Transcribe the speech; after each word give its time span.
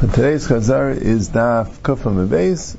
Today's 0.00 0.46
Chazar 0.46 0.96
is 0.96 1.30
Daf 1.30 1.78
Kufam 1.78 2.28
Beis. 2.28 2.78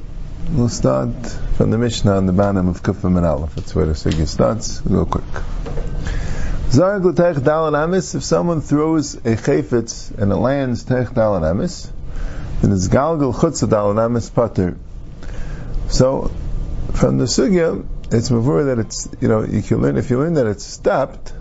We'll 0.51 0.69
start 0.69 1.09
from 1.57 1.69
the 1.69 1.77
Mishnah 1.77 2.15
on 2.15 2.27
the 2.27 2.31
bottom 2.31 2.69
of 2.69 2.81
Kufam 2.81 3.17
and 3.17 3.25
Aleph. 3.25 3.55
That's 3.55 3.75
where 3.75 3.85
the 3.85 3.91
Sugya 3.91 4.25
starts. 4.25 4.81
Real 4.85 5.05
quick. 5.05 5.25
Zarg 6.69 7.03
l'tech 7.03 7.35
dalan 7.43 7.77
amis. 7.77 8.15
If 8.15 8.23
someone 8.23 8.61
throws 8.61 9.15
a 9.15 9.35
chayfetz 9.35 10.17
and 10.17 10.31
it 10.31 10.35
lands 10.37 10.85
tech 10.85 11.09
dalan 11.09 11.43
amis, 11.43 11.91
then 12.61 12.71
it's 12.71 12.87
galgal 12.87 13.35
chutz 13.35 13.67
dalan 13.67 14.01
amis 14.01 14.29
pater. 14.29 14.77
So, 15.89 16.31
from 16.93 17.17
the 17.17 17.25
Sugya, 17.25 17.85
it's 18.13 18.29
before 18.29 18.63
that 18.63 18.79
it's, 18.79 19.09
you 19.19 19.27
know, 19.27 19.43
you 19.43 19.61
can 19.61 19.81
learn, 19.81 19.97
if 19.97 20.09
you 20.09 20.19
learn 20.19 20.35
that 20.35 20.47
it's 20.47 20.63
stopped, 20.63 21.33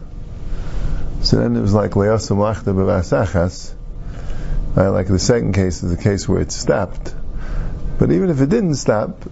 so 1.22 1.36
then 1.36 1.54
it 1.54 1.60
was 1.60 1.72
like 1.72 1.92
le'asam 1.92 2.38
lachta 2.38 2.74
b'vasachas, 2.74 3.74
uh, 4.76 4.92
like 4.92 5.08
the 5.08 5.18
second 5.18 5.54
case 5.54 5.82
is 5.82 5.94
the 5.94 6.02
case 6.02 6.28
where 6.28 6.40
it 6.40 6.52
stopped. 6.52 7.14
But 7.98 8.12
even 8.12 8.30
if 8.30 8.40
it 8.40 8.48
didn't 8.48 8.76
stop, 8.76 9.22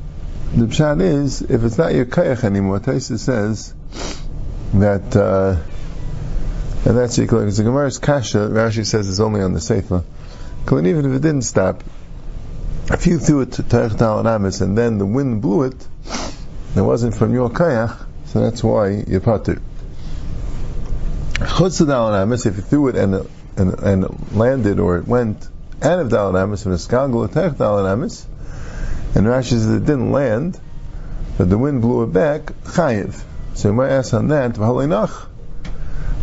the 0.55 0.67
pshat 0.67 1.01
is, 1.01 1.43
if 1.43 1.63
it's 1.63 1.79
not 1.79 1.95
your 1.95 2.07
kayach 2.07 2.45
anymore, 2.45 2.81
Taisa 2.81 3.19
says 3.19 3.75
that, 4.75 5.15
uh, 5.17 5.57
and 6.89 6.97
that's 6.97 7.17
because 7.17 7.57
the 7.57 7.65
Gemara's 7.65 7.99
kasha, 7.99 8.39
Rashi 8.39 8.87
says 8.87 9.09
is 9.09 9.21
only 9.21 9.41
on 9.41 9.53
the 9.53 9.61
sefer. 9.61 10.05
And 10.69 10.87
even 10.87 11.05
if 11.05 11.13
it 11.13 11.23
didn't 11.23 11.43
stop, 11.43 11.85
if 12.91 13.07
you 13.07 13.19
threw 13.19 13.43
it 13.43 13.53
to 13.53 13.63
Teich 13.63 14.01
Amis 14.01 14.61
and 14.61 14.77
then 14.77 14.99
the 14.99 15.07
wind 15.07 15.43
blew 15.43 15.65
it, 15.65 15.89
it 16.75 16.81
wasn't 16.81 17.15
from 17.15 17.35
your 17.35 17.51
kayach, 17.51 18.05
so 18.27 18.41
that's 18.41 18.63
why 18.63 19.05
you're 19.07 19.21
patur. 19.21 19.61
Chutz 21.35 22.23
Amis, 22.23 22.47
if 22.47 22.57
you 22.57 22.63
threw 22.63 22.89
it 22.89 22.97
and 22.97 23.29
and, 23.57 23.75
and 23.81 24.37
landed 24.37 24.79
or 24.79 24.99
it 24.99 25.07
went 25.07 25.49
out 25.83 25.99
of 25.99 26.09
Dalan 26.09 26.43
Amis 26.43 26.67
and 26.67 26.75
Eskagul 26.75 27.33
Tech 27.33 27.53
Dalan 27.53 27.91
Amis, 27.91 28.27
and 29.15 29.27
Rashi 29.27 29.51
says 29.51 29.67
it 29.67 29.87
didn't 29.87 30.13
land, 30.13 30.59
but 31.39 31.51
the 31.51 31.59
wind 31.59 31.83
blew 31.83 32.03
it 32.05 32.13
back, 32.13 32.47
Chayiv. 32.65 33.23
So 33.55 33.69
you 33.69 33.75
might 33.75 33.91
ask 33.91 34.13
on 34.15 34.29
that, 34.29 34.57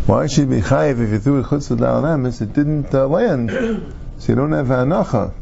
why 0.06 0.26
should 0.26 0.44
it 0.44 0.50
be 0.50 0.60
Chayiv 0.60 1.02
if 1.02 1.10
you 1.10 1.18
threw 1.18 1.40
it 1.40 1.46
Chutz 1.46 1.74
Dalan 1.76 2.04
Amis, 2.08 2.40
it 2.40 2.52
didn't 2.52 2.94
uh, 2.94 3.06
land, 3.06 3.50
so 4.18 4.32
you 4.32 4.34
don't 4.36 4.52
have 4.52 4.66
Hanacha. 4.66 5.32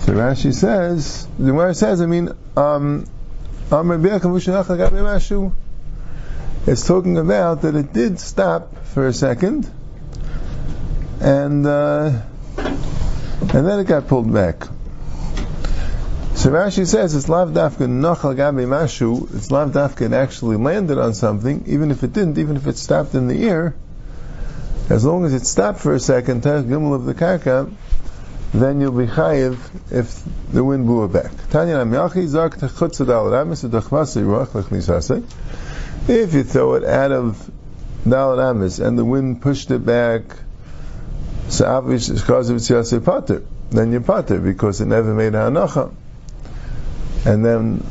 So 0.00 0.12
Rashi 0.12 0.52
says, 0.52 1.26
the 1.38 1.46
Gemara 1.46 1.74
says, 1.74 2.02
I 2.02 2.06
mean, 2.06 2.30
um, 2.56 3.06
it's 6.66 6.86
talking 6.86 7.16
about 7.18 7.62
that 7.62 7.74
it 7.74 7.92
did 7.92 8.20
stop 8.20 8.84
for 8.84 9.06
a 9.06 9.12
second, 9.12 9.70
and 11.20 11.66
uh, 11.66 12.22
and 12.56 13.66
then 13.66 13.78
it 13.80 13.86
got 13.86 14.08
pulled 14.08 14.32
back. 14.32 14.64
So 16.34 16.50
Rashi 16.50 16.86
says 16.86 17.14
it's 17.14 17.28
lav 17.28 17.50
dafka 17.50 17.86
nochal 17.88 18.34
gabi 18.34 18.66
mashu. 18.66 19.34
It's 19.34 19.50
lav 19.50 19.70
dafka 19.70 20.02
it 20.06 20.12
actually 20.12 20.56
landed 20.56 20.98
on 20.98 21.14
something, 21.14 21.64
even 21.66 21.90
if 21.90 22.02
it 22.02 22.12
didn't, 22.12 22.38
even 22.38 22.56
if 22.56 22.66
it 22.66 22.76
stopped 22.76 23.14
in 23.14 23.28
the 23.28 23.48
air. 23.48 23.74
As 24.90 25.04
long 25.04 25.24
as 25.24 25.32
it 25.32 25.46
stopped 25.46 25.80
for 25.80 25.94
a 25.94 26.00
second, 26.00 26.42
gimel 26.42 26.94
of 26.94 27.06
the 27.06 27.14
karka, 27.14 27.72
then 28.52 28.80
you'll 28.80 28.92
be 28.92 29.06
chayiv 29.06 29.58
if 29.90 30.22
the 30.52 30.62
wind 30.62 30.86
blew 30.86 31.04
it 31.04 31.12
back. 31.12 31.32
If 36.06 36.34
you 36.34 36.44
throw 36.44 36.74
it 36.74 36.84
out 36.84 37.12
of 37.12 37.50
Dalit 38.04 38.50
Amis 38.50 38.78
and 38.78 38.98
the 38.98 39.04
wind 39.04 39.40
pushed 39.40 39.70
it 39.70 39.86
back 39.86 40.22
so 41.48 41.66
obviously, 41.66 42.16
because 42.16 42.50
of 42.50 42.56
Tziyasei 42.58 43.04
Pater, 43.04 43.44
then 43.70 43.92
you're 43.92 44.00
Pater, 44.00 44.38
because 44.38 44.80
it 44.80 44.86
never 44.86 45.14
made 45.14 45.32
Hanacha. 45.32 45.92
And 47.26 47.44
then, 47.44 47.84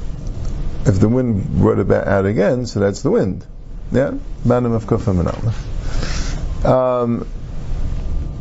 if 0.86 1.00
the 1.00 1.09
wind 1.09 1.48
brought 1.48 1.80
it 1.80 1.92
out 1.92 2.26
again, 2.26 2.66
so 2.66 2.80
that's 2.80 3.02
the 3.02 3.12
wind. 3.12 3.46
Yeah? 3.92 4.12
Banim 4.46 4.74
of 4.74 4.86
Kufam 4.86 5.19
and 5.19 6.66
Um, 6.66 7.28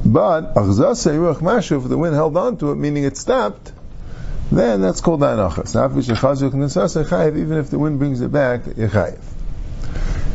but, 0.05 0.53
if 0.57 1.89
the 1.89 1.99
wind 1.99 2.15
held 2.15 2.37
on 2.37 2.57
to 2.59 2.73
it, 2.73 2.77
meaning 2.77 3.05
it 3.05 3.17
stopped, 3.17 3.73
then 4.51 4.81
that's 4.81 5.01
called 5.01 5.21
Hanacha. 5.21 5.69
So, 5.69 5.85
even 7.37 7.59
if 7.59 7.71
the 7.71 7.79
wind 7.79 7.99
brings 7.99 8.21
it 8.21 8.33
back, 8.33 8.63
you're 8.77 8.89
chayiv. 8.89 9.32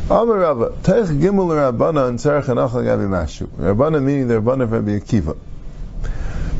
Amar 0.10 0.38
Rava, 0.38 0.70
Teich 0.84 1.08
Gimel 1.20 1.50
Rabbana 1.50 2.08
and 2.08 2.18
Tzarech 2.18 2.46
Anachal 2.46 2.82
Gabi 2.82 3.10
Mashu. 3.10 3.46
Rabbana 3.48 4.02
meaning 4.02 4.30
the 4.30 4.36
Rabbana 4.36 4.64
of 4.64 4.72
Rabbi 4.72 5.00
Akiva. 5.00 5.38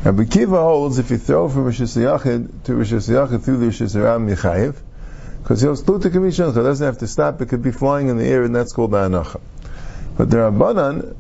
Rabbi 0.04 0.24
Akiva 0.24 0.62
holds 0.62 1.00
if 1.00 1.12
you 1.12 1.18
throw 1.18 1.48
from 1.48 1.64
Rosh 1.64 1.80
Hashanah 1.80 2.64
to 2.66 2.76
Rosh 2.76 2.92
Hashanah 2.92 3.42
through 3.42 3.58
the 3.60 3.68
Rosh 3.68 3.82
Hashanah 3.84 4.36
Yechayev, 4.36 4.76
because 5.42 5.62
the 5.62 6.10
commission, 6.10 6.54
so 6.54 6.60
it 6.60 6.64
doesn't 6.66 6.86
have 6.86 6.98
to 6.98 7.08
stop, 7.08 7.40
it 7.40 7.46
could 7.46 7.64
be 7.64 7.72
flying 7.72 8.10
in 8.10 8.18
the 8.18 8.26
air, 8.26 8.44
and 8.44 8.54
that's 8.54 8.74
called 8.74 8.92
the 8.92 8.98
Anacha. 8.98 9.40
But 10.18 10.30
the 10.30 10.38
Rabbanan, 10.38 11.16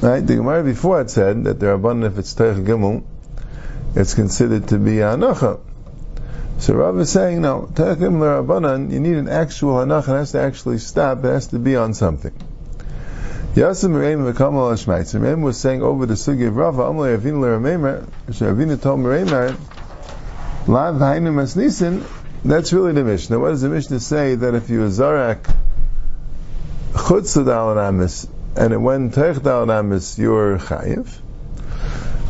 right, 0.00 0.26
the 0.26 0.36
Gemara 0.36 0.64
before 0.64 0.96
had 0.96 1.10
said 1.10 1.44
that 1.44 1.60
the 1.60 1.66
Rabbanan, 1.66 2.06
if 2.06 2.16
it's 2.16 2.32
Teich 2.32 2.64
Gimel, 2.64 3.02
it's 3.94 4.14
considered 4.14 4.68
to 4.68 4.78
be 4.78 4.92
Anacha. 4.92 5.60
So 6.60 6.74
Rav 6.74 6.98
is 7.00 7.08
saying, 7.08 7.40
no, 7.40 7.70
Tekim 7.72 8.20
Rabbanan, 8.20 8.92
you 8.92 9.00
need 9.00 9.16
an 9.16 9.28
actual 9.28 9.76
hanach, 9.76 10.02
it 10.02 10.12
has 10.12 10.32
to 10.32 10.40
actually 10.40 10.76
stop, 10.76 11.24
it 11.24 11.28
has 11.28 11.46
to 11.48 11.58
be 11.58 11.74
on 11.74 11.94
something. 11.94 12.34
Yasim 13.54 13.98
Reim 13.98 14.30
V'kamal 14.30 14.70
Hashmaitz. 14.70 15.18
Reim 15.18 15.40
was 15.40 15.56
saying 15.56 15.80
over 15.80 16.04
the 16.04 16.14
sugi 16.14 16.48
of 16.48 16.56
Rav, 16.56 16.74
Amalei 16.74 17.18
Avinu 17.18 17.40
L'Ramemer, 17.40 18.06
Ravina 18.28 18.78
told 18.78 19.00
Reimar, 19.00 19.58
Lav 20.68 20.96
Hainu 20.96 21.32
Masnisin, 21.32 22.04
that's 22.44 22.74
really 22.74 22.92
the 22.92 23.04
Mishnah. 23.04 23.38
What 23.38 23.48
does 23.48 23.62
the 23.62 23.70
Mishnah 23.70 24.00
say? 24.00 24.34
That 24.34 24.54
if 24.54 24.68
you 24.68 24.80
zarak 24.80 25.50
chutz 26.92 27.88
amis, 27.88 28.28
and 28.54 28.74
it 28.74 28.78
went 28.78 29.14
teich 29.14 29.46
amis, 29.46 30.18
you're 30.18 30.58
chayiv. 30.58 31.08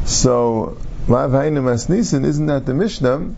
So, 0.07 0.79
Lav 1.09 1.33
Hainu 1.33 1.65
Masnisin, 1.65 2.25
isn't 2.25 2.47
that 2.47 2.65
the 2.65 2.75
Mishnah? 2.75 3.35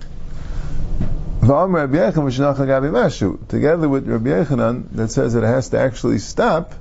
Together 1.42 2.20
with 3.88 4.06
Rabbi 4.06 4.30
Yechanan, 4.30 4.90
that 4.92 5.10
says 5.10 5.32
that 5.32 5.42
it 5.42 5.46
has 5.48 5.70
to 5.70 5.78
actually 5.78 6.20
stop. 6.20 6.72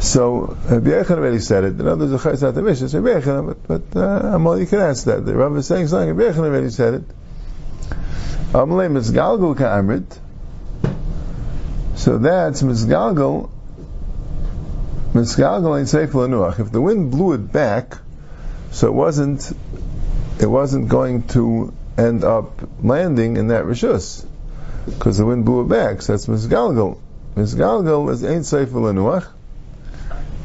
So 0.00 0.58
Rabbi 0.68 0.90
Yechanan 0.90 1.16
already 1.16 1.38
said 1.38 1.64
it. 1.64 1.80
In 1.80 1.88
other 1.88 2.06
words, 2.06 2.40
the 2.40 2.62
Mishnah. 2.62 3.00
Rabbi 3.00 3.20
Yechanan, 3.20 3.46
but, 3.66 3.66
but 3.66 3.98
uh, 3.98 4.34
Amal, 4.34 4.58
you 4.60 4.66
can 4.66 4.80
ask 4.80 5.04
that. 5.06 5.24
The 5.24 5.34
Rav 5.34 5.56
is 5.56 5.66
saying 5.66 5.88
something. 5.88 6.14
Rabbi 6.14 6.30
Yechanan 6.30 6.44
already 6.44 6.68
said 6.68 6.92
it. 6.94 7.04
Amalei 8.52 8.90
Mizgalgal 8.92 9.56
Ka'amrit. 9.56 10.18
So 11.96 12.18
that's 12.18 12.60
Mizgalgal. 12.60 13.50
Mizgalgal 15.14 15.78
ain't 15.78 15.88
safe 15.88 16.10
Nuach. 16.10 16.60
If 16.60 16.70
the 16.70 16.82
wind 16.82 17.12
blew 17.12 17.32
it 17.32 17.50
back, 17.50 17.96
so 18.72 18.88
it 18.88 18.94
wasn't, 18.94 19.50
it 20.38 20.46
wasn't 20.46 20.90
going 20.90 21.22
to 21.28 21.72
end 21.98 22.24
up 22.24 22.60
landing 22.82 23.36
in 23.36 23.48
that 23.48 23.64
rishus 23.64 24.24
because 24.86 25.18
the 25.18 25.26
wind 25.26 25.44
blew 25.44 25.62
it 25.62 25.68
back. 25.68 26.00
So 26.02 26.12
that's 26.12 26.26
misgalgal. 26.26 26.98
Misgalgal 27.34 28.10
is 28.10 28.24
ain't 28.24 28.46
sefer 28.46 28.78
lenuach, 28.78 29.26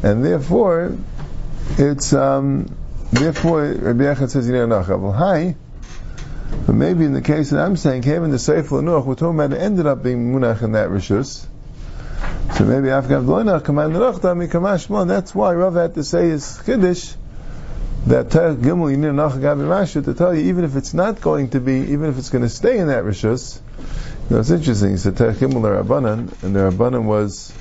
and 0.01 0.25
therefore 0.25 0.97
it's 1.77 2.13
um, 2.13 2.75
therefore 3.11 3.61
Rabbi 3.61 4.03
Echad 4.03 4.29
says 4.29 4.47
you 4.47 4.53
know 4.53 4.67
Well, 4.67 5.11
hi. 5.11 5.55
But 6.65 6.75
maybe 6.75 7.03
in 7.03 7.13
the 7.13 7.21
case 7.21 7.49
that 7.49 7.59
I'm 7.59 7.75
saying, 7.75 8.03
came 8.03 8.23
in 8.23 8.31
the 8.31 8.39
Sefer 8.39 8.75
Lenuach, 8.75 9.05
we're 9.05 9.15
talking 9.15 9.39
about 9.39 9.53
it 9.53 9.59
ended 9.59 9.87
up 9.87 10.03
being 10.03 10.33
Munach 10.33 10.61
in 10.61 10.73
that 10.73 10.89
Rishus. 10.89 11.45
So 12.55 12.65
maybe 12.65 12.89
Afghan 12.89 13.25
Vloinach, 13.25 13.65
Command 13.65 13.93
Lenuach, 13.93 14.19
Kamash 14.19 15.07
That's 15.07 15.33
why 15.33 15.53
Rav 15.53 15.73
had 15.73 15.95
to 15.95 16.03
say 16.03 16.29
his 16.29 16.61
Kiddush, 16.61 17.13
that 18.07 18.29
Gimel 18.29 18.91
you 18.91 18.97
need 18.97 19.07
a 19.07 19.11
Nachagabi 19.11 19.65
Mashu 19.65 20.03
to 20.05 20.13
tell 20.13 20.35
you 20.35 20.49
even 20.49 20.65
if 20.65 20.75
it's 20.75 20.93
not 20.93 21.21
going 21.21 21.49
to 21.51 21.59
be, 21.59 21.73
even 21.91 22.05
if 22.05 22.17
it's 22.17 22.29
going 22.29 22.43
to 22.43 22.49
stay 22.49 22.77
in 22.77 22.87
that 22.87 23.03
Rishus, 23.03 23.59
you 24.29 24.35
know, 24.35 24.39
it's 24.39 24.51
interesting. 24.51 24.91
He 24.91 24.97
said 24.97 25.15
Terech 25.15 25.35
Gimel 25.35 25.61
Rabbanan, 25.61 26.43
and 26.43 26.55
the 26.55 26.71
Rabbanan 26.71 27.05
was 27.05 27.53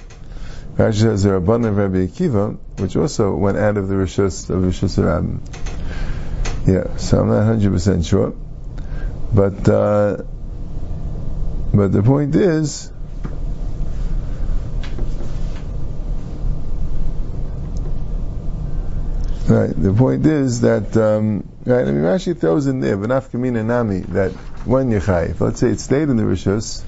Rashi 0.77 1.01
says 1.01 1.23
the 1.23 1.31
Rabbanan 1.31 1.69
of 1.69 1.77
Rabbi 1.77 2.07
Akiva, 2.07 2.57
which 2.79 2.97
also 2.97 3.35
went 3.35 3.59
out 3.59 3.77
of 3.77 3.89
the 3.89 3.95
Rishus 3.95 4.49
of 4.49 4.63
Rishus 4.63 4.99
Rabbim. 4.99 5.41
Yeah, 6.67 6.97
so 6.97 7.21
I'm 7.21 7.29
not 7.29 7.59
100% 7.59 8.09
sure. 8.09 8.33
But, 9.35 9.69
uh, 9.69 10.23
but 11.75 11.93
the 11.93 12.03
point 12.03 12.37
is, 12.37 12.92
Right. 19.53 19.75
The 19.77 19.93
point 19.93 20.25
is 20.25 20.63
that 20.63 20.97
um, 20.97 21.47
right. 21.67 21.87
I 21.87 21.91
mean, 21.91 22.03
Rashi 22.03 22.35
throws 22.39 22.67
in 22.67 22.81
there 22.81 22.97
v'nafkamina 22.97 23.63
nami 23.67 24.01
that 24.01 24.33
when 24.65 24.91
yichayiv. 24.91 25.41
Let's 25.41 25.61
say 25.61 25.69
it 25.69 25.79
stayed 25.79 26.09
in 26.09 26.17
the 26.17 26.23
rishus 26.23 26.83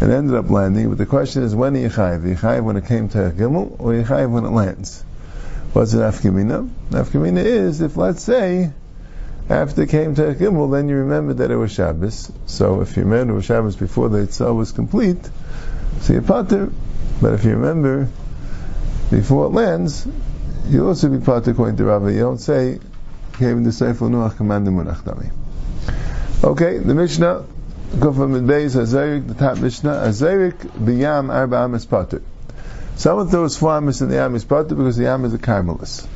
and 0.00 0.10
ended 0.10 0.36
up 0.36 0.48
landing, 0.48 0.88
but 0.88 0.96
the 0.96 1.04
question 1.04 1.42
is 1.42 1.54
when 1.54 1.74
yichayiv? 1.74 2.22
Yichayiv 2.34 2.64
when 2.64 2.78
it 2.78 2.86
came 2.86 3.10
to 3.10 3.18
Gimel 3.30 3.76
or 3.78 3.92
yichayiv 3.92 4.30
when 4.30 4.46
it 4.46 4.52
lands? 4.52 5.02
What's 5.74 5.92
an 5.92 6.00
afkamina? 6.00 6.66
Afkamina 6.92 7.44
is 7.44 7.82
if, 7.82 7.94
let's 7.98 8.22
say, 8.22 8.72
after 9.50 9.82
it 9.82 9.90
came 9.90 10.14
to 10.14 10.34
Gimel, 10.34 10.72
then 10.72 10.88
you 10.88 10.96
remember 10.96 11.34
that 11.34 11.50
it 11.50 11.56
was 11.56 11.72
Shabbos. 11.72 12.32
So 12.46 12.80
if 12.80 12.96
you 12.96 13.02
remember 13.02 13.34
it 13.34 13.36
was 13.36 13.44
Shabbos 13.44 13.76
before 13.76 14.08
the 14.08 14.20
Yitzhak 14.20 14.56
was 14.56 14.72
complete, 14.72 15.28
so 16.00 16.14
you're 16.14 16.22
pater. 16.22 16.72
But 17.20 17.34
if 17.34 17.44
you 17.44 17.50
remember 17.50 18.08
before 19.10 19.44
it 19.44 19.50
lands, 19.50 20.06
you'll 20.68 20.88
also 20.88 21.08
be 21.08 21.24
pater 21.24 21.50
according 21.50 21.76
to 21.76 21.84
Rava. 21.84 22.12
You 22.12 22.20
don't 22.20 22.38
say, 22.38 22.78
came 23.34 23.64
the 23.64 23.72
Sefer 23.72 24.06
Nuach 24.06 24.36
commanded 24.36 24.72
Munach 24.72 25.02
Dami. 25.02 25.30
Okay, 26.42 26.78
the 26.78 26.94
Mishnah, 26.94 27.44
go 27.98 28.12
from 28.12 28.32
the 28.32 28.40
base, 28.40 28.74
Azarik, 28.74 29.26
the 29.26 29.34
top 29.34 29.58
Mishnah, 29.58 29.90
Azarik 29.90 30.56
biyam 30.56 31.32
arba 31.32 31.56
amis 31.58 31.86
pater. 31.86 32.22
Someone 32.96 33.28
throws 33.28 33.56
four 33.56 33.76
amis 33.76 34.00
in 34.00 34.08
the 34.08 34.20
amis 34.20 34.44
pater 34.44 34.74
because 34.74 34.96
the 34.96 35.08
am 35.08 35.24
is 35.24 35.34
a 35.34 35.38
carmelis. 35.38 36.06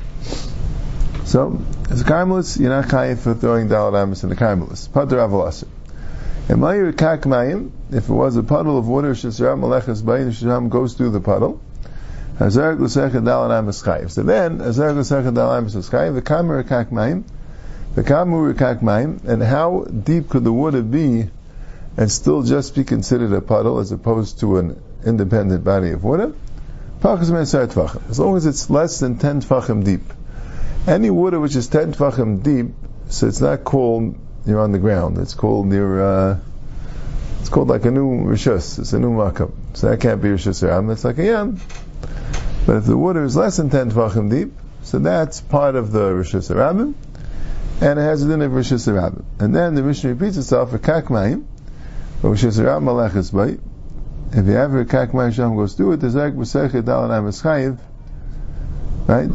So, 1.25 1.63
as 1.91 2.01
a 2.01 2.05
carmelis, 2.05 2.59
you're 2.59 2.71
not 2.71 2.87
chayiv 2.87 3.19
for 3.19 3.35
throwing 3.35 3.69
dalad 3.69 4.01
amis 4.01 4.23
in 4.23 4.31
the 4.31 4.37
carmelis. 4.37 4.93
Pater 4.93 5.17
avalasir. 5.17 5.69
And 6.49 6.59
mayir 6.59 6.97
kak 6.97 7.23
mayim, 7.23 7.71
if 7.93 8.09
it 8.09 8.13
was 8.13 8.37
a 8.37 8.43
puddle 8.43 8.77
of 8.77 8.89
water, 8.89 9.13
shesram 9.13 9.61
malechas 9.61 10.03
bayin, 10.03 10.31
shesram 10.31 10.69
goes 10.69 10.95
through 10.95 11.11
the 11.11 11.21
puddle, 11.21 11.61
Chayiv. 12.41 14.11
So 14.11 14.23
then, 14.23 14.59
Hazarek 14.59 14.97
l'secha 14.97 15.33
dalad 15.33 15.59
amis 15.59 15.77
chayiv, 15.91 16.15
the 16.15 16.23
kamer 16.23 16.67
kak 16.67 16.89
mayim, 16.89 17.25
the 17.95 18.03
kamer 18.03 18.57
kak 18.57 18.81
mayim, 18.81 19.25
and 19.25 19.43
how 19.43 19.85
deep 19.85 20.31
could 20.31 20.45
the 20.45 20.53
water 20.53 20.83
be 20.83 21.29
and 21.97 22.11
still 22.11 22.43
just 22.43 22.75
be 22.75 22.85
considered 22.85 23.33
a 23.33 23.43
puddle 23.43 23.79
as 23.79 23.93
opposed 23.93 24.41
to 24.41 24.57
an 24.59 24.83
independent 25.05 25.65
body 25.65 25.91
of 25.91 26.03
water? 26.03 26.33
As 27.03 28.19
long 28.19 28.37
as 28.37 28.47
it's 28.47 28.71
less 28.71 29.01
than 29.01 29.19
10 29.19 29.41
tfachim 29.43 29.85
deep. 29.85 30.03
Any 30.87 31.11
water 31.11 31.41
which 31.41 31.57
is 31.57 31.69
10 31.69 31.95
tfachim 31.95 32.43
deep, 32.43 32.75
so 33.09 33.27
it's 33.27 33.41
not 33.41 33.65
called 33.65 34.17
you're 34.47 34.61
on 34.61 34.73
the 34.73 34.79
ground. 34.79 35.19
It's 35.19 35.35
called 35.35 35.71
your, 35.73 36.03
uh, 36.03 36.39
it's 37.41 37.51
called 37.51 37.69
like 37.69 37.85
a 37.85 37.91
new 37.91 38.25
rishus. 38.25 38.79
It's 38.79 38.95
a 38.95 38.99
new 38.99 39.11
makam. 39.11 39.53
So 39.75 39.91
that 39.91 40.01
can't 40.01 40.23
be 40.23 40.29
rishus 40.29 40.67
ram. 40.67 40.89
It's 40.91 41.05
like 41.05 41.19
a 41.19 41.25
yam. 41.25 41.61
But 42.67 42.77
if 42.77 42.85
the 42.85 42.97
water 42.97 43.25
is 43.25 43.37
less 43.37 43.57
than 43.57 43.71
10 43.71 43.93
tfachim 43.93 44.31
deep, 44.31 44.53
so 44.83 44.99
that's 44.99 45.41
part 45.41 45.77
of 45.77 45.93
the 45.93 46.11
rishus 46.11 46.55
rabim, 46.55 46.95
and 47.81 47.99
it 47.99 48.03
has 48.03 48.23
a 48.23 48.29
din 48.29 48.43
of 48.43 48.53
rishus 48.53 48.87
rabim. 48.87 49.25
And 49.39 49.55
then 49.55 49.75
the 49.75 49.83
Mishnah 49.83 50.15
repeats 50.15 50.37
itself, 50.37 50.73
a 50.73 50.79
kakmayim, 50.79 51.45
rishus 52.23 52.59
rabim 52.59 52.85
malachas 52.85 53.33
bay, 53.35 53.59
if 54.33 54.47
you 54.47 54.57
ever 54.57 54.85
kak 54.85 55.11
ma'asham 55.11 55.57
goes 55.57 55.75
through 55.75 55.93
it, 55.93 55.97
the 55.97 56.11
zek 56.11 56.35
b'sechet 56.35 56.83
dalan 56.83 57.79
right? 59.09 59.31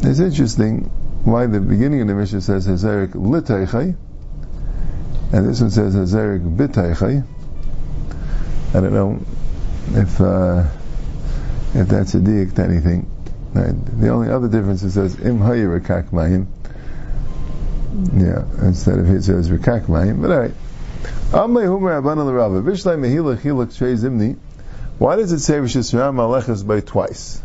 It's 0.00 0.20
interesting 0.20 0.84
why 1.24 1.46
the 1.46 1.60
beginning 1.60 2.00
of 2.00 2.08
the 2.08 2.14
Mishnah 2.14 2.40
says 2.40 2.66
Hazarik 2.66 3.12
litaychay, 3.12 3.94
and 5.32 5.48
this 5.48 5.60
one 5.60 5.70
says 5.70 5.94
Hazarik 5.94 6.56
bitaychay. 6.56 7.26
I 8.70 8.80
don't 8.80 8.94
know 8.94 9.20
if 9.88 10.20
uh, 10.20 10.64
if 11.74 11.88
that's 11.88 12.14
a 12.14 12.18
diak 12.18 12.54
to 12.54 12.64
anything. 12.64 13.10
Right? 13.52 13.74
The 14.00 14.08
only 14.08 14.30
other 14.30 14.48
difference 14.48 14.82
is 14.82 14.94
says 14.94 15.18
im 15.20 15.38
hayir 15.38 15.84
kak 15.84 16.10
ma'im. 16.10 16.46
Yeah, 18.12 18.44
instead 18.66 18.98
of 18.98 19.08
it 19.10 19.22
says 19.22 19.50
rekak 19.50 19.86
ma'im. 19.86 20.20
But 20.20 20.30
alright. 20.30 20.54
Why 24.98 25.16
does 25.16 25.32
it 25.32 25.38
say 25.40 25.60
Rishis 25.60 25.92
Malechas 25.92 26.66
by 26.66 26.80
twice? 26.80 27.40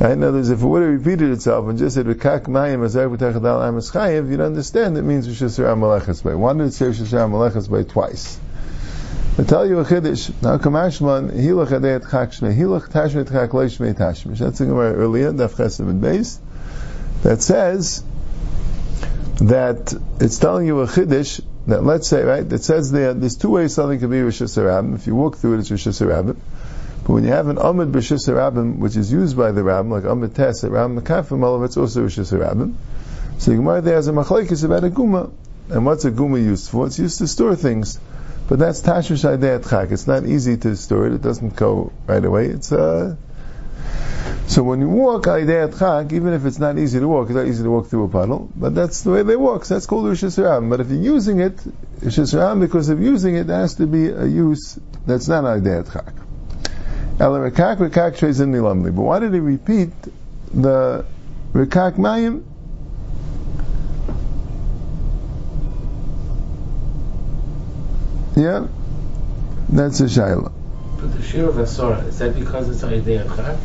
Right? 0.00 0.12
In 0.12 0.22
other 0.22 0.38
words, 0.38 0.50
if 0.50 0.62
it 0.62 0.66
would 0.66 0.82
have 0.82 0.90
repeated 0.90 1.30
itself 1.30 1.68
and 1.68 1.78
just 1.78 1.94
said 1.94 2.06
Rekak 2.06 2.46
Mayim 2.46 2.84
Azar 2.84 3.08
B'Techadal 3.08 3.68
Amas 3.68 3.90
Chayev, 3.90 4.30
you'd 4.30 4.40
understand 4.40 4.96
it 4.98 5.02
means 5.02 5.28
Rishis 5.28 5.58
Malechas 5.58 6.24
by. 6.24 6.34
Why 6.34 6.54
did 6.54 6.62
it 6.66 6.72
say 6.72 6.86
Rishis 6.86 7.12
Malechas 7.12 7.70
by 7.70 7.84
twice? 7.84 8.40
I 9.38 9.44
tell 9.44 9.66
you 9.66 9.78
a 9.78 9.84
chiddush. 9.84 10.30
Now 10.42 10.58
Kamashman 10.58 11.30
Hilach 11.30 11.68
Adayat 11.68 12.10
Chak 12.10 12.32
Shmei 12.32 12.54
Hilach 12.54 12.90
Tashmei 12.90 13.26
Chak 13.26 13.54
Lo 13.54 13.64
Shmei 13.64 13.94
Tashmei. 13.94 14.36
That's 14.36 14.58
the 14.58 14.66
Gemara 14.66 14.92
earlier, 14.92 15.32
Daf 15.32 15.54
Chesed 15.54 15.80
and 15.80 16.02
Beis, 16.02 16.38
that 17.22 17.40
says 17.40 18.04
that 19.36 19.94
it's 20.20 20.38
telling 20.38 20.66
you 20.66 20.82
a 20.82 20.86
chiddush 20.86 21.40
that 21.66 21.82
let's 21.82 22.08
say, 22.08 22.22
right, 22.22 22.52
it 22.52 22.62
says 22.62 22.92
there, 22.92 23.14
there's 23.14 23.36
two 23.36 23.48
ways 23.48 23.72
something 23.72 23.98
can 23.98 24.10
be 24.10 24.16
Hashanah. 24.16 24.96
If 24.96 25.06
you 25.06 25.14
walk 25.14 25.38
through 25.38 25.54
it, 25.54 25.60
it's 25.60 25.70
Rosh 25.70 25.86
Hashanah. 25.86 26.36
But 27.04 27.08
when 27.08 27.24
you 27.24 27.30
have 27.30 27.48
an 27.48 27.56
Amid 27.56 27.94
Rosh 27.94 28.12
Hashanah, 28.12 28.76
which 28.76 28.96
is 28.96 29.10
used 29.10 29.34
by 29.34 29.52
the 29.52 29.62
Rabbim, 29.62 29.90
like 29.90 30.04
Amid 30.04 30.34
Tes, 30.34 30.62
Rabbim 30.62 31.00
Makafim, 31.00 31.42
all 31.42 31.54
of 31.54 31.62
it's 31.62 31.78
also 31.78 32.02
Rosh 32.02 32.18
Hashanah. 32.18 32.74
So 33.38 33.50
the 33.50 33.56
Gemara 33.56 33.80
there 33.80 33.94
has 33.94 34.08
a 34.08 34.12
machlekes 34.12 34.62
about 34.62 34.84
a 34.84 34.90
guma. 34.90 35.32
And 35.70 35.86
what's 35.86 36.04
a 36.04 36.10
guma 36.10 36.38
used 36.38 36.68
for? 36.68 36.86
It's 36.86 36.98
used 36.98 37.16
to 37.18 37.26
store 37.26 37.56
things. 37.56 37.98
But 38.52 38.58
that's 38.58 38.82
Tashmish 38.82 39.24
Adayat 39.24 39.70
Chak. 39.70 39.92
It's 39.92 40.06
not 40.06 40.26
easy 40.26 40.58
to 40.58 40.76
store 40.76 41.06
it. 41.06 41.14
It 41.14 41.22
doesn't 41.22 41.56
go 41.56 41.90
right 42.06 42.22
away. 42.22 42.48
It's, 42.48 42.70
uh, 42.70 43.16
so 44.46 44.62
when 44.62 44.82
you 44.82 44.90
walk 44.90 45.22
Aidei 45.22 45.78
Chak, 45.78 46.12
even 46.12 46.34
if 46.34 46.44
it's 46.44 46.58
not 46.58 46.76
easy 46.76 47.00
to 47.00 47.08
walk, 47.08 47.30
it's 47.30 47.34
not 47.34 47.46
easy 47.46 47.62
to 47.62 47.70
walk 47.70 47.86
through 47.86 48.04
a 48.04 48.08
puddle, 48.08 48.50
but 48.54 48.74
that's 48.74 49.04
the 49.04 49.10
way 49.10 49.22
they 49.22 49.36
walk, 49.36 49.64
so 49.64 49.72
that's 49.72 49.86
called 49.86 50.04
Hashanah. 50.04 50.68
But 50.68 50.80
if 50.80 50.90
you're 50.90 51.00
using 51.00 51.40
it, 51.40 51.64
Rosh 52.02 52.18
Hashanah, 52.18 52.60
because 52.60 52.90
of 52.90 53.00
using 53.00 53.36
it, 53.36 53.46
there 53.46 53.58
has 53.58 53.76
to 53.76 53.86
be 53.86 54.08
a 54.08 54.26
use 54.26 54.78
that's 55.06 55.28
not 55.28 55.46
in 58.40 58.52
Nilamli. 58.52 58.94
But 58.94 59.02
why 59.02 59.18
did 59.20 59.32
he 59.32 59.40
repeat 59.40 59.92
the 60.52 61.06
Rekak 61.54 61.94
Mayim? 61.94 62.44
Yeah, 68.36 68.66
that's 69.68 70.00
a 70.00 70.04
Shaila. 70.04 70.52
But 70.98 71.16
the 71.16 71.22
Shir 71.22 71.48
of 71.48 71.56
Asora, 71.56 72.06
is 72.06 72.18
that 72.18 72.34
because 72.34 72.68
it's 72.70 72.80
Chak? 72.80 73.58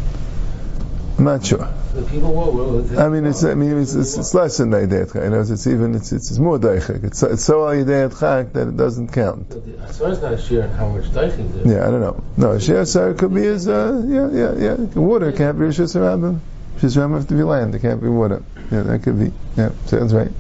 I'm 1.18 1.24
not 1.24 1.46
sure. 1.46 1.74
The 1.94 2.04
people 2.04 2.34
will. 2.34 2.52
will 2.52 3.00
I 3.00 3.10
mean, 3.10 3.26
it's, 3.26 3.44
I 3.44 3.54
mean, 3.54 3.78
it's, 3.78 3.94
it's, 3.94 4.18
it's 4.18 4.34
less 4.34 4.58
than 4.58 4.72
Chak. 4.72 5.16
You 5.16 5.30
know, 5.30 5.40
it's 5.42 5.68
even, 5.68 5.96
it's, 5.96 6.12
it's, 6.12 6.32
it's 6.32 6.40
more 6.40 6.60
Daichak. 6.60 7.04
It's, 7.06 7.24
it's 7.24 7.46
so 7.46 7.62
Aidei 7.62 8.10
Chak 8.20 8.54
that 8.54 8.68
it 8.68 8.76
doesn't 8.76 9.14
count. 9.14 9.50
Asora 9.50 10.12
is 10.12 10.22
not 10.22 10.34
a 10.34 10.38
Shir 10.38 10.64
on 10.64 10.70
how 10.72 10.90
much 10.90 11.06
Daichak 11.06 11.54
there 11.54 11.62
is. 11.62 11.72
Yeah, 11.72 11.88
I 11.88 11.92
don't 11.92 12.02
know. 12.02 12.24
No, 12.36 12.60
Shir 12.60 12.82
Asar 12.82 13.14
could 13.14 13.34
be 13.34 13.46
as, 13.46 13.68
uh, 13.68 14.04
yeah, 14.06 14.30
yeah, 14.32 14.54
yeah. 14.58 14.76
Water 15.00 15.32
can't 15.32 15.58
be 15.58 15.66
Rosh 15.66 15.80
Hashanah. 15.80 16.40
Rosh 16.74 16.84
Hashanah 16.84 17.14
have 17.14 17.28
to 17.28 17.36
be 17.36 17.44
land. 17.44 17.74
It 17.74 17.82
can't 17.84 18.02
be 18.02 18.10
water. 18.10 18.44
Yeah, 18.72 18.82
that 18.82 19.04
could 19.04 19.18
be. 19.18 19.32
Yeah, 19.56 19.72
sounds 19.86 20.14
right. 20.14 20.32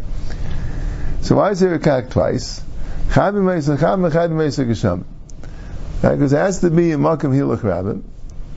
So 1.21 1.35
why 1.35 1.51
is 1.51 1.59
there 1.59 1.73
a 1.73 1.79
kak 1.79 2.09
twice? 2.09 2.61
Chad 3.13 3.33
mechad 3.33 4.29
b'meisa 4.29 4.67
gesham. 4.67 5.03
Because 6.01 6.33
it 6.33 6.37
has 6.37 6.59
to 6.61 6.69
be 6.69 6.91
a 6.91 6.97
makam 6.97 7.33
hilach 7.33 7.63
rabbin. 7.63 8.03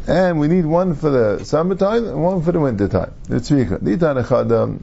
And 0.06 0.40
we 0.40 0.48
need 0.48 0.66
one 0.66 0.94
for 0.94 1.10
the 1.10 1.44
summertime 1.44 2.06
and 2.06 2.22
one 2.22 2.42
for 2.42 2.52
the 2.52 2.60
wintertime. 2.60 3.12
The 3.28 3.36
tzricha. 3.36 3.78
Ditan 3.78 4.22
echadam. 4.22 4.80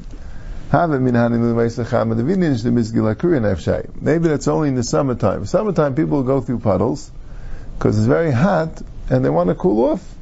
Have 0.71 0.91
it 0.91 1.01
minhanim 1.01 1.53
l'meisacham. 1.53 2.15
The 2.15 2.23
vintage 2.23 2.63
the 2.63 2.69
mizgilakuri 2.69 3.39
nefshay. 3.39 4.01
Maybe 4.01 4.27
that's 4.27 4.47
only 4.47 4.69
in 4.69 4.75
the 4.75 4.83
summertime. 4.83 5.45
Summertime 5.45 5.95
people 5.95 6.23
go 6.23 6.41
through 6.41 6.59
puddles 6.59 7.11
because 7.77 7.97
it's 7.97 8.07
very 8.07 8.31
hot 8.31 8.81
and 9.09 9.23
they 9.23 9.29
want 9.29 9.49
to 9.49 9.55
cool 9.55 9.91
off. 9.91 10.15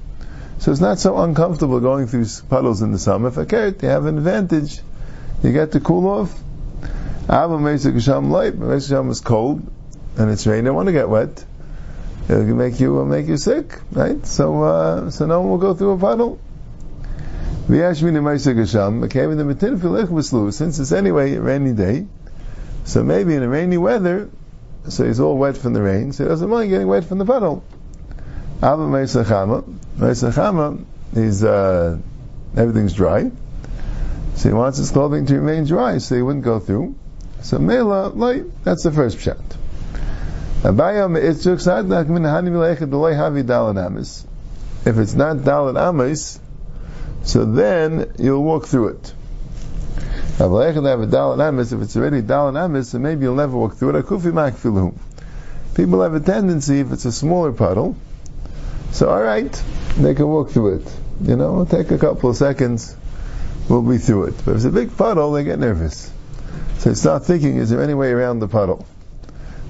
So 0.60 0.72
it's 0.72 0.82
not 0.82 1.00
so 1.00 1.18
uncomfortable 1.18 1.80
going 1.80 2.08
through 2.08 2.26
puddles 2.50 2.82
in 2.82 2.92
the 2.92 3.00
summer. 3.00 3.30
If 3.30 3.38
okay, 3.38 3.74
you 3.82 3.90
have 3.90 4.06
an 4.06 4.18
advantage. 4.18 4.80
You 5.44 5.52
get 5.52 5.74
to 5.74 5.80
cool 5.80 6.08
off. 6.08 6.34
Abba 7.28 7.58
Mesa 7.58 7.92
Gesham 7.92 8.30
light, 8.30 8.56
Mesa 8.56 8.94
Gesham 8.94 9.10
is 9.10 9.20
cold 9.20 9.66
and 10.16 10.30
it's 10.30 10.46
raining. 10.46 10.68
I 10.68 10.72
want 10.72 10.88
to 10.88 10.92
get 10.92 11.10
wet. 11.10 11.44
It'll 12.30 12.44
make 12.44 12.80
you 12.80 13.02
uh, 13.02 13.06
make 13.06 13.28
you 13.28 13.38
sick, 13.38 13.80
right? 13.92 14.24
So 14.28 14.64
uh, 14.64 15.10
so 15.10 15.26
no 15.26 15.42
one 15.42 15.50
will 15.50 15.58
go 15.58 15.74
through 15.74 15.92
a 15.92 15.98
puddle. 15.98 16.40
V'yashmin 17.68 18.22
Mesa 18.24 18.54
Gesham 18.54 19.10
came 19.10 19.32
in 19.32 19.40
the 19.40 19.44
mitin 19.44 19.82
filech 19.82 20.08
v'slu. 20.08 20.54
Since 20.54 20.78
it's 20.78 20.92
anyway 20.92 21.34
a 21.34 21.42
rainy 21.42 21.74
day, 21.74 22.06
so 22.84 23.04
maybe 23.04 23.34
in 23.34 23.42
a 23.42 23.50
rainy 23.50 23.78
weather, 23.78 24.30
so 24.88 25.04
he's 25.06 25.20
all 25.20 25.36
wet 25.36 25.58
from 25.58 25.74
the 25.74 25.82
rain, 25.82 26.14
so 26.14 26.26
he 26.26 26.30
doesn't 26.30 26.50
mind 26.50 26.70
getting 26.70 26.88
wet 26.88 27.06
from 27.06 27.18
the 27.18 27.26
puddle. 27.26 27.64
Abba 28.62 28.88
Mesa 28.88 29.24
Chama, 29.24 29.66
Mesa 29.98 30.30
Chama, 30.30 30.86
he's 31.14 31.44
uh, 31.44 31.98
everything's 32.56 32.94
dry. 32.94 33.32
So 34.36 34.50
he 34.50 34.54
wants 34.54 34.78
his 34.78 34.92
clothing 34.92 35.26
to 35.26 35.40
remain 35.40 35.66
dry, 35.66 35.98
so 35.98 36.16
he 36.16 36.22
wouldn't 36.22 36.46
go 36.46 36.60
through. 36.60 36.96
So 37.46 37.60
Mela, 37.60 38.08
light, 38.08 38.44
that's 38.64 38.82
the 38.82 38.92
first 38.92 39.20
pshat. 39.20 39.38
If 44.84 44.98
it's 44.98 45.14
not 45.14 45.38
Dalit 45.38 45.80
Amis, 45.80 46.40
so 47.22 47.46
then 47.46 48.14
you'll 48.18 48.42
walk 48.42 48.66
through 48.66 48.88
it. 48.88 49.14
If 50.40 51.82
it's 51.84 51.96
already 51.96 52.22
Dalit 52.24 52.60
Amis, 52.60 52.92
then 52.94 53.04
maybe 53.04 53.26
you'll 53.26 53.36
never 53.36 53.56
walk 53.56 53.76
through 53.76 53.96
it. 53.96 54.96
People 55.76 56.02
have 56.02 56.16
a 56.16 56.20
tendency, 56.20 56.80
if 56.80 56.92
it's 56.92 57.06
a 57.06 57.12
smaller 57.12 57.52
puddle, 57.52 57.96
so 58.92 59.10
alright, 59.10 59.54
they 60.00 60.16
can 60.16 60.28
walk 60.28 60.50
through 60.50 60.78
it. 60.78 60.92
You 61.22 61.36
know, 61.36 61.62
it'll 61.62 61.68
take 61.68 61.92
a 61.92 62.00
couple 62.00 62.32
of 62.32 62.38
seconds. 62.38 62.96
we'll 63.70 63.84
be 63.84 64.00
through 64.00 64.30
it. 64.30 64.36
But 64.44 64.52
if 64.54 64.56
it's 64.56 64.66
a 64.66 64.72
big 64.72 64.98
puddle, 64.98 65.32
they 65.34 65.44
get 65.44 65.60
nervous. 65.60 66.12
So 66.78 66.90
they 66.90 66.96
start 66.96 67.26
thinking, 67.26 67.58
is 67.58 67.70
there 67.70 67.82
any 67.82 67.94
way 67.94 68.12
around 68.12 68.40
the 68.40 68.48
puddle? 68.48 68.86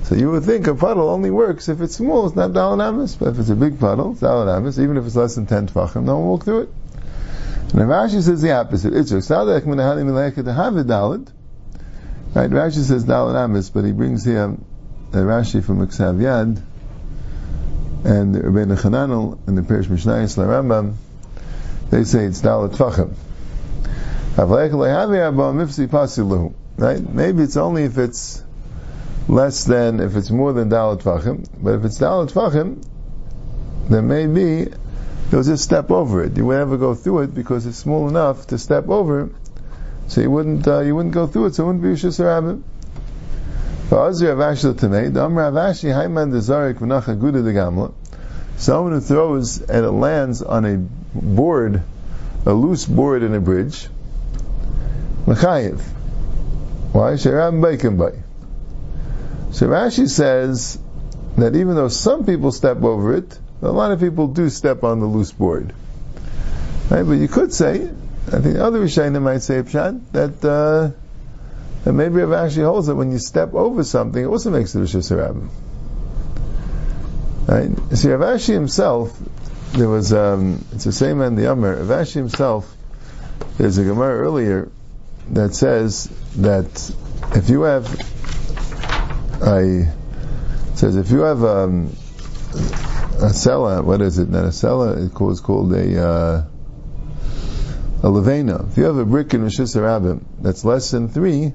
So 0.03 0.15
you 0.15 0.29
would 0.31 0.43
think 0.43 0.67
a 0.67 0.75
puddle 0.75 1.09
only 1.09 1.31
works 1.31 1.67
if 1.67 1.81
it's 1.81 1.95
small, 1.95 2.27
it's 2.27 2.35
not 2.35 2.51
dalanamis. 2.51 3.17
But 3.17 3.29
if 3.29 3.39
it's 3.39 3.49
a 3.49 3.55
big 3.55 3.79
puddle, 3.79 4.11
it's 4.11 4.21
dalanamis. 4.21 4.77
Even 4.81 4.97
if 4.97 5.05
it's 5.05 5.15
less 5.15 5.35
than 5.35 5.47
10 5.47 5.69
tefachim, 5.69 6.03
no 6.03 6.17
one 6.17 6.25
will 6.25 6.31
walk 6.33 6.43
through 6.43 6.61
it. 6.61 6.69
And 7.71 7.89
Rashi 7.89 8.21
says 8.21 8.41
the 8.41 8.51
opposite. 8.51 8.93
It's 8.93 9.11
sadek 9.11 9.61
minahani 9.61 10.05
mileka 10.05 10.43
to 10.43 10.53
have 10.53 10.77
it 10.77 10.87
dalad. 10.87 11.31
Right, 12.35 12.49
Rashi 12.49 12.83
says 12.83 13.05
dalanamis, 13.05 13.71
but 13.73 13.83
he 13.83 13.91
brings 13.93 14.23
here 14.23 14.55
a 15.13 15.17
Rashi 15.17 15.63
from 15.63 15.79
Iksav 15.85 16.21
and 18.05 18.35
Rabbeinu 18.35 18.77
Chananel 18.77 19.39
and 19.47 19.57
the 19.57 19.63
Perish 19.63 19.87
Mishnayis 19.87 20.37
Rambam. 20.37 20.95
They 21.89 22.03
say 22.03 22.25
it's 22.25 22.41
dalat 22.41 22.75
tefachim. 22.75 23.15
Right? 26.77 27.01
Maybe 27.01 27.43
it's 27.43 27.57
only 27.57 27.83
if 27.83 27.97
it's 27.97 28.43
less 29.27 29.63
than, 29.63 29.99
if 29.99 30.15
it's 30.15 30.29
more 30.29 30.53
than 30.53 30.69
dalat 30.69 31.01
tvachim. 31.01 31.47
But 31.61 31.75
if 31.75 31.85
it's 31.85 31.97
dalat 31.99 32.31
tvachim, 32.31 32.85
then 33.89 34.07
maybe 34.07 34.71
you'll 35.31 35.43
just 35.43 35.63
step 35.63 35.91
over 35.91 36.23
it. 36.23 36.35
You 36.37 36.45
won't 36.45 36.61
ever 36.61 36.77
go 36.77 36.95
through 36.95 37.21
it 37.21 37.33
because 37.33 37.65
it's 37.65 37.77
small 37.77 38.09
enough 38.09 38.47
to 38.47 38.57
step 38.57 38.89
over. 38.89 39.29
So 40.07 40.21
you 40.21 40.29
wouldn't, 40.29 40.67
uh, 40.67 40.81
you 40.81 40.95
wouldn't 40.95 41.13
go 41.13 41.27
through 41.27 41.47
it. 41.47 41.55
So 41.55 41.63
it 41.63 41.67
wouldn't 41.67 41.83
be 41.83 41.89
Rishus 41.89 42.19
Rabbim. 42.19 42.63
Someone 48.57 48.93
who 48.93 48.99
throws 49.01 49.61
and 49.61 49.85
it 49.85 49.91
lands 49.91 50.41
on 50.41 50.65
a 50.65 50.77
board, 51.13 51.83
a 52.45 52.53
loose 52.53 52.85
board 52.85 53.21
in 53.23 53.33
a 53.33 53.39
bridge. 53.39 53.87
Why? 56.95 57.15
Sheram 57.15 57.59
Baikim 57.59 57.97
Bay. 57.97 58.17
So 59.51 59.67
Rashi 59.67 60.07
says 60.07 60.79
that 61.35 61.53
even 61.53 61.75
though 61.75 61.89
some 61.89 62.25
people 62.25 62.53
step 62.53 62.81
over 62.83 63.17
it, 63.17 63.37
a 63.61 63.69
lot 63.69 63.91
of 63.91 63.99
people 63.99 64.29
do 64.29 64.49
step 64.49 64.85
on 64.85 65.01
the 65.01 65.05
loose 65.05 65.33
board. 65.33 65.73
Right? 66.89 67.03
But 67.03 67.17
you 67.17 67.27
could 67.27 67.53
say, 67.53 67.89
I 68.27 68.39
think 68.39 68.55
other 68.55 68.79
Rishonim 68.79 69.23
might 69.23 69.39
say, 69.39 69.61
Pshat, 69.61 70.09
that, 70.13 70.45
uh, 70.45 70.91
that 71.83 71.91
maybe 71.91 72.21
Rav 72.21 72.49
Ashi 72.49 72.63
holds 72.63 72.87
that 72.87 72.95
when 72.95 73.11
you 73.11 73.19
step 73.19 73.53
over 73.53 73.83
something, 73.83 74.23
it 74.23 74.27
also 74.27 74.49
makes 74.51 74.73
it 74.73 74.79
Rishis 74.79 75.11
Harabim. 75.11 75.49
Right? 77.45 77.97
See, 77.97 78.09
Rav 78.09 78.39
Ashi 78.39 78.53
himself, 78.53 79.19
there 79.73 79.89
was, 79.89 80.13
um, 80.13 80.63
it's 80.71 80.85
the 80.85 80.93
same 80.93 81.19
in 81.19 81.35
the 81.35 81.51
Amr, 81.51 81.75
Rav 81.75 82.05
Ashi 82.05 82.13
himself, 82.13 82.73
there's 83.57 83.77
a 83.77 83.83
Gemara 83.83 84.17
earlier 84.17 84.71
that 85.31 85.55
says 85.55 86.05
that 86.37 86.91
if 87.33 87.49
you 87.49 87.63
have 87.63 87.85
a 89.41 89.91
says 90.75 90.95
if 90.95 91.11
you 91.11 91.21
have 91.21 91.43
um, 91.43 91.95
a 93.21 93.29
cellar, 93.29 93.81
what 93.81 94.01
is 94.01 94.17
it? 94.17 94.29
Not 94.29 94.45
a 94.45 94.51
cellar. 94.51 94.97
It's 94.99 95.13
called, 95.13 95.73
a 95.73 96.01
uh, 96.01 96.45
a 98.03 98.07
levena. 98.07 98.69
If 98.69 98.77
you 98.77 98.83
have 98.83 98.97
a 98.97 99.05
brick 99.05 99.33
in 99.33 99.43
Rosh 99.43 99.59
Hashanah 99.59 100.21
that's 100.41 100.65
less 100.65 100.91
than 100.91 101.09
three, 101.09 101.53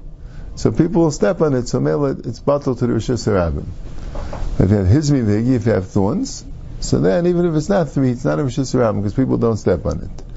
so 0.55 0.71
people 0.71 1.03
will 1.03 1.11
step 1.11 1.41
on 1.41 1.53
it. 1.53 1.67
So 1.67 1.79
mail 1.79 2.05
it. 2.05 2.25
it's 2.25 2.39
bottled 2.39 2.79
to 2.79 2.87
the 2.87 2.93
Rosh 2.93 3.09
Hashanah. 3.09 3.65
If 4.59 4.69
you 4.69 4.75
have 4.75 4.87
hizmi 4.87 5.23
vigi, 5.23 5.55
if 5.55 5.65
you 5.65 5.71
have 5.73 5.87
thorns, 5.87 6.43
so 6.79 6.99
then 6.99 7.27
even 7.27 7.45
if 7.45 7.55
it's 7.55 7.69
not 7.69 7.89
three, 7.89 8.11
it's 8.11 8.25
not 8.25 8.39
a 8.39 8.43
Rosh 8.43 8.59
Hashanah 8.59 8.97
because 8.97 9.13
people 9.13 9.37
don't 9.37 9.57
step 9.57 9.85
on 9.85 10.01
it. 10.01 10.30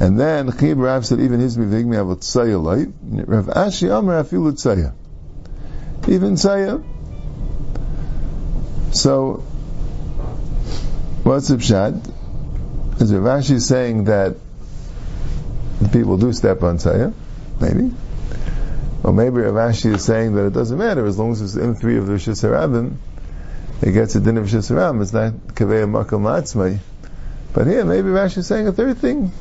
And 0.00 0.18
then 0.18 0.46
Chib 0.48 0.80
Rav 0.80 1.04
said 1.04 1.20
even 1.20 1.40
his 1.40 1.56
mivig 1.56 1.84
me 1.84 1.96
have 1.96 2.08
a 2.08 2.16
tzaya 2.16 2.62
light. 2.62 2.88
Rav 3.02 3.46
Ashi 3.46 3.90
Amar 3.90 4.22
afilu 4.22 4.52
tzaya. 4.52 4.94
Even 6.08 6.34
tzaya. 6.34 6.84
So, 8.94 9.42
what's 11.24 11.48
the 11.48 11.56
pshat? 11.56 12.12
Is 13.00 13.12
Rav 13.12 13.40
Ashi 13.40 13.60
saying 13.60 14.04
that 14.04 14.36
the 15.80 15.88
people 15.88 16.16
do 16.16 16.32
step 16.32 16.62
on 16.62 16.78
tzaya? 16.78 17.12
Maybe. 17.60 17.92
Or 19.02 19.12
maybe 19.12 19.40
Rav 19.40 19.72
Ashi 19.72 19.94
is 19.96 20.04
saying 20.04 20.34
that 20.34 20.46
it 20.46 20.52
doesn't 20.52 20.78
matter 20.78 21.06
as 21.06 21.18
long 21.18 21.32
as 21.32 21.42
it's 21.42 21.56
in 21.56 21.74
three 21.74 21.98
of 21.98 22.06
the 22.06 22.12
Harabim, 22.12 22.98
it 23.82 23.92
gets 23.92 24.14
a 24.14 24.20
din 24.20 24.38
of 24.38 24.46
Harabim. 24.46 25.02
It's 25.02 25.12
not 25.12 25.32
kaveh 25.32 25.90
makam. 25.90 26.78
But 27.52 27.66
here, 27.66 27.84
maybe 27.84 28.10
Rashi 28.10 28.38
is 28.38 28.46
saying 28.46 28.68
a 28.68 28.72
third 28.72 28.98
thing 28.98 29.32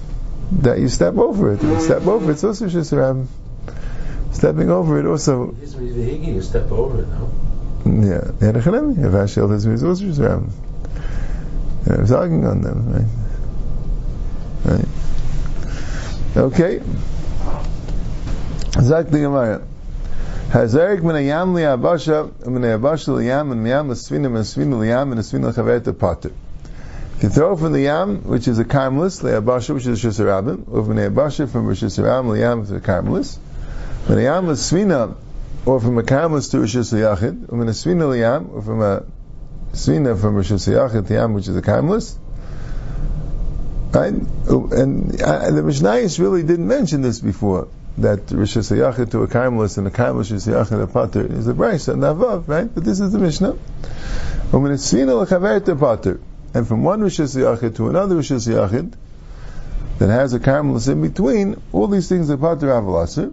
that 0.51 0.79
you 0.79 0.89
step 0.89 1.17
over 1.17 1.53
it. 1.53 1.61
You 1.61 1.79
step 1.79 2.05
over 2.07 2.29
it, 2.29 2.33
it's 2.33 2.43
also 2.43 2.67
Shisram. 2.67 3.27
Stepping 4.31 4.69
over 4.69 4.99
it 4.99 5.05
also. 5.05 5.55
You 5.59 6.41
step 6.41 6.71
over 6.71 7.01
it, 7.01 7.07
no? 7.07 7.31
Yeah, 7.85 8.31
yeah, 8.41 8.51
the 8.51 8.59
Chanemi, 8.59 9.03
if 9.05 9.11
Hashel 9.11 9.49
has 9.49 9.65
is 9.65 9.83
also 9.83 10.03
Shisram. 10.03 10.49
And 11.85 11.97
I 11.97 12.01
was 12.01 12.11
arguing 12.11 12.45
on 12.45 12.61
them, 12.61 12.93
right? 14.65 14.75
Right. 14.75 14.87
Okay. 16.37 16.81
Zak 18.81 19.07
the 19.09 19.19
Gemara. 19.19 19.61
Hazarik 20.49 21.01
min 21.01 21.15
ayam 21.15 21.53
li 21.55 21.63
abasha, 21.63 22.31
min 22.45 22.61
ayabasha 22.61 23.17
li 23.17 23.27
yam, 23.27 23.49
min 23.49 23.65
yam 23.65 23.89
l'svina, 23.89 24.29
min 24.31 24.43
svina 24.43 24.79
li 24.79 24.87
yam, 24.89 25.09
min 25.09 25.19
svina 25.19 25.49
l'chavet 25.49 25.97
pater. 25.97 26.31
You 27.21 27.29
throw 27.29 27.55
from 27.55 27.73
the 27.73 27.81
yam, 27.81 28.23
which 28.25 28.47
is 28.47 28.59
a 28.59 28.65
karmelis, 28.65 29.23
le'abasha, 29.23 29.73
which 29.73 29.87
is 29.87 30.03
a 30.03 30.07
shusarabim, 30.07 30.71
or 30.71 30.85
from 30.85 30.97
the 30.97 31.47
from 31.47 31.67
a 31.67 31.73
shusarabim, 31.73 32.25
le'yam, 32.25 32.67
to 32.67 32.75
a 32.75 32.79
karmelis. 32.79 33.37
When 34.05 34.19
a 34.19 34.21
yam 34.21 34.47
is 34.49 34.59
svina, 34.59 35.15
or 35.65 35.79
from 35.79 35.97
a 35.97 36.03
karmelis 36.03 36.51
to 36.51 36.59
a 36.59 36.65
shusayachid, 36.65 37.45
or 37.45 37.47
from 37.47 37.61
a 37.61 37.71
svina 37.71 38.03
le'yam, 38.03 38.53
or 38.53 38.61
from 38.61 38.81
a 38.83 39.03
svina 39.71 40.19
from 40.19 40.37
a 40.37 40.41
shusayachid 40.41 41.07
to 41.07 41.13
yam, 41.15 41.33
which 41.33 41.47
is 41.47 41.55
a 41.55 41.61
karmelis. 41.61 42.15
Right? 43.91 44.13
And 44.13 45.21
uh, 45.21 45.49
the 45.51 45.61
Mishnayos 45.61 46.19
really 46.19 46.43
didn't 46.43 46.67
mention 46.67 47.01
this 47.01 47.19
before, 47.19 47.67
that 47.97 48.29
Rosh 48.29 48.57
Hashanah 48.57 49.09
to 49.09 49.23
a 49.23 49.27
Karmelis 49.27 49.79
and 49.79 49.87
a 49.87 49.89
Karmelis 49.89 50.31
Rosh 50.31 50.69
Hashanah 50.69 50.83
a 50.83 50.87
Pater 50.87 51.25
is 51.25 51.47
a 51.47 51.53
Bryce 51.55 51.87
and 51.87 52.03
Navav, 52.03 52.47
right? 52.47 52.71
But 52.71 52.83
this 52.83 52.99
is 52.99 53.11
the 53.11 53.17
Mishnah. 53.17 53.57
And 56.57 56.67
from 56.67 56.83
one 56.83 57.01
Rosh 57.01 57.19
Yachid 57.19 57.75
to 57.75 57.87
another 57.89 58.15
Rosh 58.15 58.31
Yachid 58.31 58.91
that 59.99 60.09
has 60.09 60.33
a 60.33 60.39
Karmelis 60.39 60.91
in 60.91 61.03
between, 61.03 61.61
all 61.71 61.85
these 61.85 62.09
things 62.09 62.31
are 62.31 62.37
Pater 62.37 62.69
Avalasir. 62.69 63.31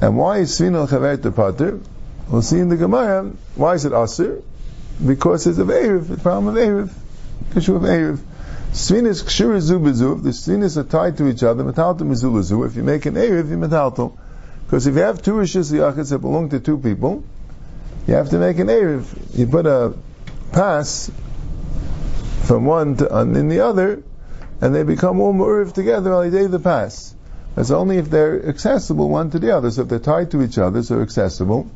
And 0.00 0.16
why 0.16 0.38
is 0.38 0.58
Svina 0.58 0.88
Chaver 0.88 1.22
to 1.22 1.32
Pater? 1.32 1.80
We'll 2.30 2.40
see 2.40 2.58
in 2.58 2.70
the 2.70 2.78
Gemara, 2.78 3.30
why 3.56 3.74
is 3.74 3.84
it 3.84 3.92
Asir? 3.92 4.40
Because 5.06 5.46
it's 5.46 5.58
of 5.58 5.68
Erev, 5.68 6.08
the 6.08 6.16
problem 6.16 6.56
of 6.56 6.62
Erev, 6.62 6.90
issue 7.58 7.76
of 7.76 7.82
Erev. 7.82 8.20
Svinas 8.72 9.22
kshir 9.22 9.60
zu. 9.60 10.14
The 10.14 10.30
svinas 10.30 10.78
are 10.78 10.84
tied 10.84 11.18
to 11.18 11.28
each 11.28 11.42
other. 11.42 11.62
Metalto 11.62 12.00
mizulazu. 12.00 12.66
If 12.66 12.74
you 12.74 12.84
make 12.84 13.04
an 13.04 13.16
erev, 13.16 13.50
you 13.50 13.58
metalto. 13.58 14.16
Because 14.64 14.86
if 14.86 14.94
you 14.94 15.02
have 15.02 15.20
two 15.20 15.34
rishis 15.34 15.70
yachids 15.70 16.08
that 16.08 16.20
belong 16.20 16.48
to 16.48 16.60
two 16.60 16.78
people, 16.78 17.22
you 18.06 18.14
have 18.14 18.30
to 18.30 18.38
make 18.38 18.58
an 18.60 18.68
erev. 18.68 19.36
You 19.36 19.46
put 19.46 19.66
a 19.66 19.92
pass 20.52 21.10
from 22.50 22.64
one 22.64 22.96
to, 22.96 23.16
uh, 23.16 23.22
in 23.22 23.46
the 23.46 23.60
other, 23.60 24.02
and 24.60 24.74
they 24.74 24.82
become 24.82 25.20
all 25.20 25.32
mu'uriv 25.32 25.72
together 25.72 26.12
on 26.12 26.28
the 26.28 26.36
day 26.36 26.46
of 26.46 26.50
the 26.50 26.58
pass. 26.58 27.14
That's 27.54 27.70
only 27.70 27.98
if 27.98 28.10
they're 28.10 28.44
accessible 28.44 29.08
one 29.08 29.30
to 29.30 29.38
the 29.38 29.56
other. 29.56 29.70
So 29.70 29.82
if 29.82 29.88
they're 29.88 30.00
tied 30.00 30.32
to 30.32 30.42
each 30.42 30.58
other, 30.58 30.82
so 30.82 31.00
accessible. 31.00 31.70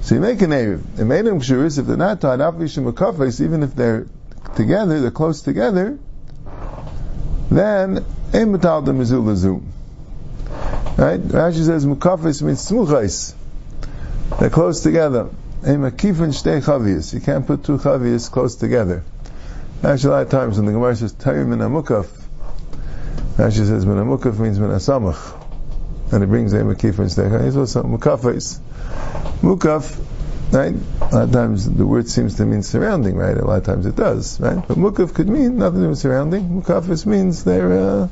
So 0.00 0.16
you 0.16 0.20
make 0.20 0.42
an 0.42 0.50
Erev. 0.50 0.98
And 0.98 1.08
made 1.08 1.26
them 1.26 1.38
shuris, 1.38 1.78
if 1.78 1.86
they're 1.86 1.96
not 1.96 2.20
tied, 2.20 2.40
even 2.40 3.62
if 3.62 3.76
they're 3.76 4.08
together, 4.56 5.00
they're 5.00 5.12
close 5.12 5.42
together, 5.42 5.96
then 7.48 8.04
Ein 8.34 8.50
Metal 8.50 8.82
the 8.82 8.90
Mizulazu. 8.90 9.62
Right? 10.98 11.20
Rashi 11.20 11.64
says 11.64 11.86
Mukafis 11.86 12.42
means 12.42 12.68
Smuchais. 12.68 13.32
They're 14.40 14.50
close 14.50 14.80
together. 14.80 15.28
Ein 15.64 15.82
Makifin 15.82 16.32
Shtei 16.34 16.60
Chavias. 16.60 17.14
You 17.14 17.20
can't 17.20 17.46
put 17.46 17.62
two 17.62 17.78
Chavias 17.78 18.28
close 18.28 18.56
together. 18.56 19.04
Actually, 19.82 20.10
a 20.10 20.16
lot 20.16 20.22
of 20.22 20.30
times 20.30 20.56
when 20.58 20.66
the 20.66 20.72
Gemara 20.72 20.94
says 20.94 21.14
Tayyim 21.14 21.46
min 21.46 21.60
Amukaf, 21.60 22.06
actually 23.38 23.66
says 23.66 23.86
min 23.86 23.96
Amukaf 23.96 24.38
means 24.38 24.60
min 24.60 24.70
Asamach. 24.70 25.38
And 26.12 26.22
it 26.22 26.26
brings 26.26 26.52
a 26.52 26.58
Makif 26.58 26.98
and 26.98 27.08
Stech. 27.08 27.46
It's 27.46 27.56
also 27.56 27.82
Mukafais. 27.84 28.58
Mukaf, 29.42 29.98
right? 30.52 30.74
A 31.00 31.14
lot 31.14 31.22
of 31.22 31.32
times 31.32 31.70
the 31.70 31.86
word 31.86 32.08
seems 32.08 32.34
to 32.36 32.44
mean 32.44 32.62
surrounding, 32.62 33.16
right? 33.16 33.36
A 33.36 33.44
lot 33.44 33.58
of 33.58 33.64
times 33.64 33.86
it 33.86 33.96
does, 33.96 34.38
right? 34.40 34.66
But 34.66 34.76
Mukaf 34.76 35.14
could 35.14 35.28
mean 35.28 35.56
nothing 35.56 35.78
to 35.78 35.84
do 35.84 35.88
with 35.90 35.98
surrounding. 35.98 36.62
Mukafis 36.62 37.06
means 37.06 37.44
they're, 37.44 37.72
uh, 37.72 38.08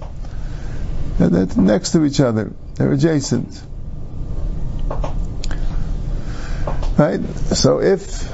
they're 1.18 1.46
next 1.56 1.92
to 1.92 2.04
each 2.04 2.20
other. 2.20 2.52
They're 2.76 2.92
adjacent. 2.92 3.60
Right? 6.96 7.20
So 7.52 7.80
if, 7.80 8.30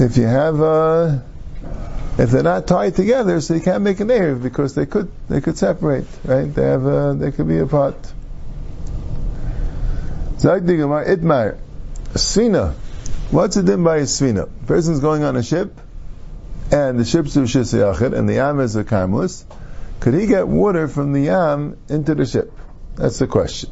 if 0.00 0.16
you 0.18 0.26
have, 0.26 0.60
uh, 0.60 1.18
if 2.18 2.30
they're 2.30 2.42
not 2.42 2.66
tied 2.66 2.96
together, 2.96 3.40
so 3.40 3.54
you 3.54 3.60
can't 3.60 3.82
make 3.82 4.00
an 4.00 4.08
Erev 4.08 4.42
because 4.42 4.74
they 4.74 4.86
could 4.86 5.08
they 5.28 5.40
could 5.40 5.56
separate, 5.56 6.04
right? 6.24 6.52
They 6.52 6.64
have 6.64 6.84
a, 6.84 7.14
they 7.16 7.30
could 7.30 7.46
be 7.46 7.58
apart. 7.58 7.94
Itmar, 10.38 11.58
Svina. 12.14 12.74
What's 13.30 13.56
the 13.56 13.62
din 13.62 13.84
by 13.84 13.98
a 13.98 14.02
Svina? 14.02 14.48
Person's 14.66 15.00
going 15.00 15.22
on 15.22 15.36
a 15.36 15.42
ship, 15.42 15.78
and 16.72 16.98
the 16.98 17.04
ship's 17.04 17.36
of 17.36 17.44
Shisayachid, 17.44 18.16
and 18.16 18.28
the 18.28 18.34
Yam 18.34 18.58
is 18.60 18.74
a 18.74 18.84
Carmelist. 18.84 19.44
Could 20.00 20.14
he 20.14 20.26
get 20.26 20.48
water 20.48 20.88
from 20.88 21.12
the 21.12 21.22
Yam 21.22 21.76
into 21.88 22.14
the 22.14 22.26
ship? 22.26 22.52
That's 22.96 23.18
the 23.18 23.26
question. 23.26 23.70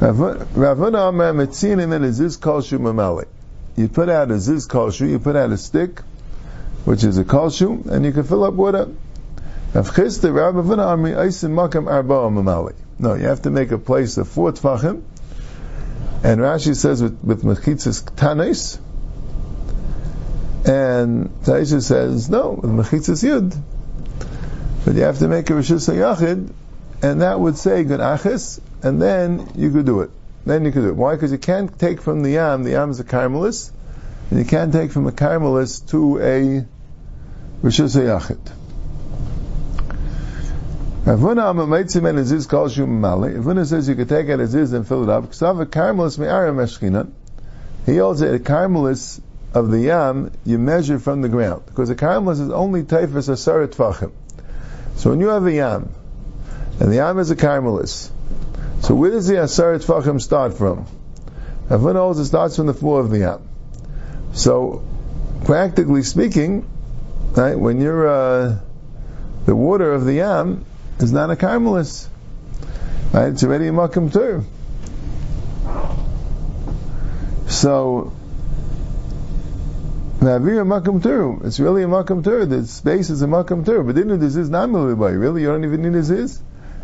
Ravuna 0.00 1.08
Amar 1.08 1.32
Metzinim 1.34 1.92
and 1.92 2.04
Mamali. 2.04 3.26
You 3.76 3.88
put 3.88 4.08
out 4.08 4.30
a 4.30 4.38
Ziz 4.38 4.66
you 5.00 5.18
put 5.18 5.36
out 5.36 5.50
a 5.50 5.56
stick, 5.58 6.02
which 6.84 7.04
is 7.04 7.18
a 7.18 7.24
Kolshu, 7.24 7.86
and 7.86 8.04
you 8.04 8.12
can 8.12 8.24
fill 8.24 8.44
up 8.44 8.54
water. 8.54 8.88
No, 12.98 13.14
you 13.14 13.26
have 13.26 13.42
to 13.42 13.50
make 13.50 13.70
a 13.70 13.78
place 13.78 14.16
of 14.18 14.28
four 14.28 14.52
tfachim, 14.52 15.02
and 16.22 16.40
Rashi 16.40 16.74
says 16.76 17.02
with, 17.02 17.22
with 17.22 17.42
mechitzas 17.42 18.02
tanis, 18.14 18.78
and 20.66 21.30
Taisha 21.42 21.82
says 21.82 22.28
no, 22.28 22.50
with 22.50 22.70
mechitzas 22.70 23.24
yud. 23.24 23.56
But 24.84 24.94
you 24.94 25.02
have 25.02 25.18
to 25.18 25.28
make 25.28 25.48
a 25.50 25.54
rishus 25.54 25.88
yachid, 25.94 26.52
and 27.02 27.22
that 27.22 27.38
would 27.38 27.56
say 27.56 27.84
good 27.84 28.00
achis, 28.00 28.60
and 28.82 29.00
then 29.00 29.50
you 29.54 29.70
could 29.70 29.86
do 29.86 30.00
it. 30.00 30.10
Then 30.44 30.64
you 30.64 30.72
could 30.72 30.82
do 30.82 30.88
it. 30.88 30.96
Why? 30.96 31.14
Because 31.14 31.32
you 31.32 31.38
can't 31.38 31.78
take 31.78 32.00
from 32.00 32.22
the 32.22 32.30
yam. 32.30 32.64
The 32.64 32.70
yam 32.70 32.90
is 32.90 33.00
a 33.00 33.04
caramelist, 33.04 33.70
you 34.38 34.44
can't 34.44 34.72
take 34.72 34.92
from 34.92 35.06
a 35.06 35.12
caramelist 35.12 35.88
to 35.90 36.18
a 36.18 36.66
rishus 37.62 37.96
yachid. 37.96 38.38
Ravuna 41.04 41.52
says 43.66 43.88
you 43.88 43.94
could 43.96 44.08
take 44.08 44.28
it 44.28 44.38
as 44.38 44.54
is 44.54 44.72
and 44.72 44.86
fill 44.86 45.02
it 45.02 45.08
up. 45.08 45.34
He 45.34 45.40
holds 47.96 48.22
a 48.22 48.38
caramelist 48.38 49.20
of 49.52 49.68
the 49.70 49.80
yam 49.80 50.30
you 50.44 50.58
measure 50.58 51.00
from 51.00 51.22
the 51.22 51.28
ground 51.28 51.64
because 51.66 51.90
a 51.90 51.96
caramelist 51.96 52.40
is 52.40 52.50
only 52.50 52.84
typhus 52.84 53.28
asara 53.28 53.66
tvachim. 53.66 54.12
So 54.96 55.10
when 55.10 55.18
you 55.20 55.28
have 55.28 55.46
a 55.46 55.52
yam 55.52 55.92
and 56.78 56.92
the 56.92 56.96
yam 56.96 57.18
is 57.18 57.30
a 57.32 57.36
caramelist, 57.36 58.10
so 58.82 58.94
where 58.94 59.10
does 59.10 59.26
the 59.26 59.34
asara 59.34 59.84
tvachim 59.84 60.20
start 60.20 60.54
from? 60.54 60.86
Ravuna 61.68 61.96
holds 61.96 62.20
it 62.20 62.26
starts 62.26 62.54
from 62.54 62.66
the 62.66 62.74
floor 62.74 63.00
of 63.00 63.10
the 63.10 63.18
yam. 63.18 63.49
So 64.32 64.84
practically 65.44 66.02
speaking, 66.02 66.68
right, 67.36 67.58
when 67.58 67.80
you're 67.80 68.08
uh, 68.08 68.58
the 69.46 69.56
water 69.56 69.92
of 69.92 70.04
the 70.04 70.14
yam 70.14 70.64
is 70.98 71.12
not 71.12 71.30
a 71.30 71.36
carmelist. 71.36 72.08
Right? 73.12 73.28
It's 73.28 73.42
already 73.42 73.68
a 73.68 73.72
makam 73.72 74.12
tur. 74.12 74.44
So, 77.48 78.12
Navir 80.20 80.64
makam 80.64 81.02
tur. 81.02 81.44
It's 81.46 81.58
really 81.58 81.82
a 81.82 81.86
makam 81.86 82.22
tur. 82.22 82.46
The 82.46 82.66
space 82.66 83.10
is 83.10 83.22
a 83.22 83.26
makam 83.26 83.64
tur. 83.64 83.82
But 83.82 83.96
didn't 83.96 84.20
this 84.20 84.36
is 84.36 84.50
not 84.50 84.70
Really, 84.70 85.42
you 85.42 85.48
don't 85.48 85.64
even 85.64 85.82
need 85.82 85.94
this 85.94 86.10
is. 86.10 86.40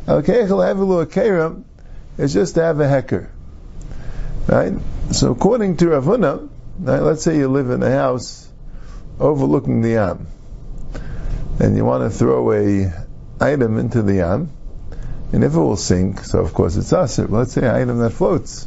Al 0.08 0.22
keichel 0.22 1.64
It's 2.18 2.32
just 2.32 2.54
to 2.54 2.62
have 2.62 2.80
a 2.80 2.88
hecker. 2.88 3.30
Right? 4.48 4.72
So 5.12 5.32
according 5.32 5.76
to 5.78 5.86
Ravuna, 5.86 6.48
right, 6.80 7.00
let's 7.00 7.22
say 7.22 7.36
you 7.36 7.48
live 7.48 7.70
in 7.70 7.82
a 7.82 7.90
house 7.90 8.48
overlooking 9.18 9.82
the 9.82 9.90
Yam, 9.90 10.26
and 11.58 11.76
you 11.76 11.84
want 11.84 12.10
to 12.10 12.16
throw 12.16 12.52
a 12.52 13.06
item 13.40 13.78
into 13.78 14.02
the 14.02 14.14
yam, 14.14 14.50
and 15.32 15.44
if 15.44 15.54
it 15.54 15.58
will 15.58 15.76
sink, 15.76 16.20
so 16.20 16.40
of 16.40 16.54
course 16.54 16.76
it's 16.76 16.92
aser. 16.92 17.26
Let's 17.26 17.52
say 17.52 17.62
an 17.62 17.74
item 17.74 17.98
that 17.98 18.10
floats. 18.10 18.66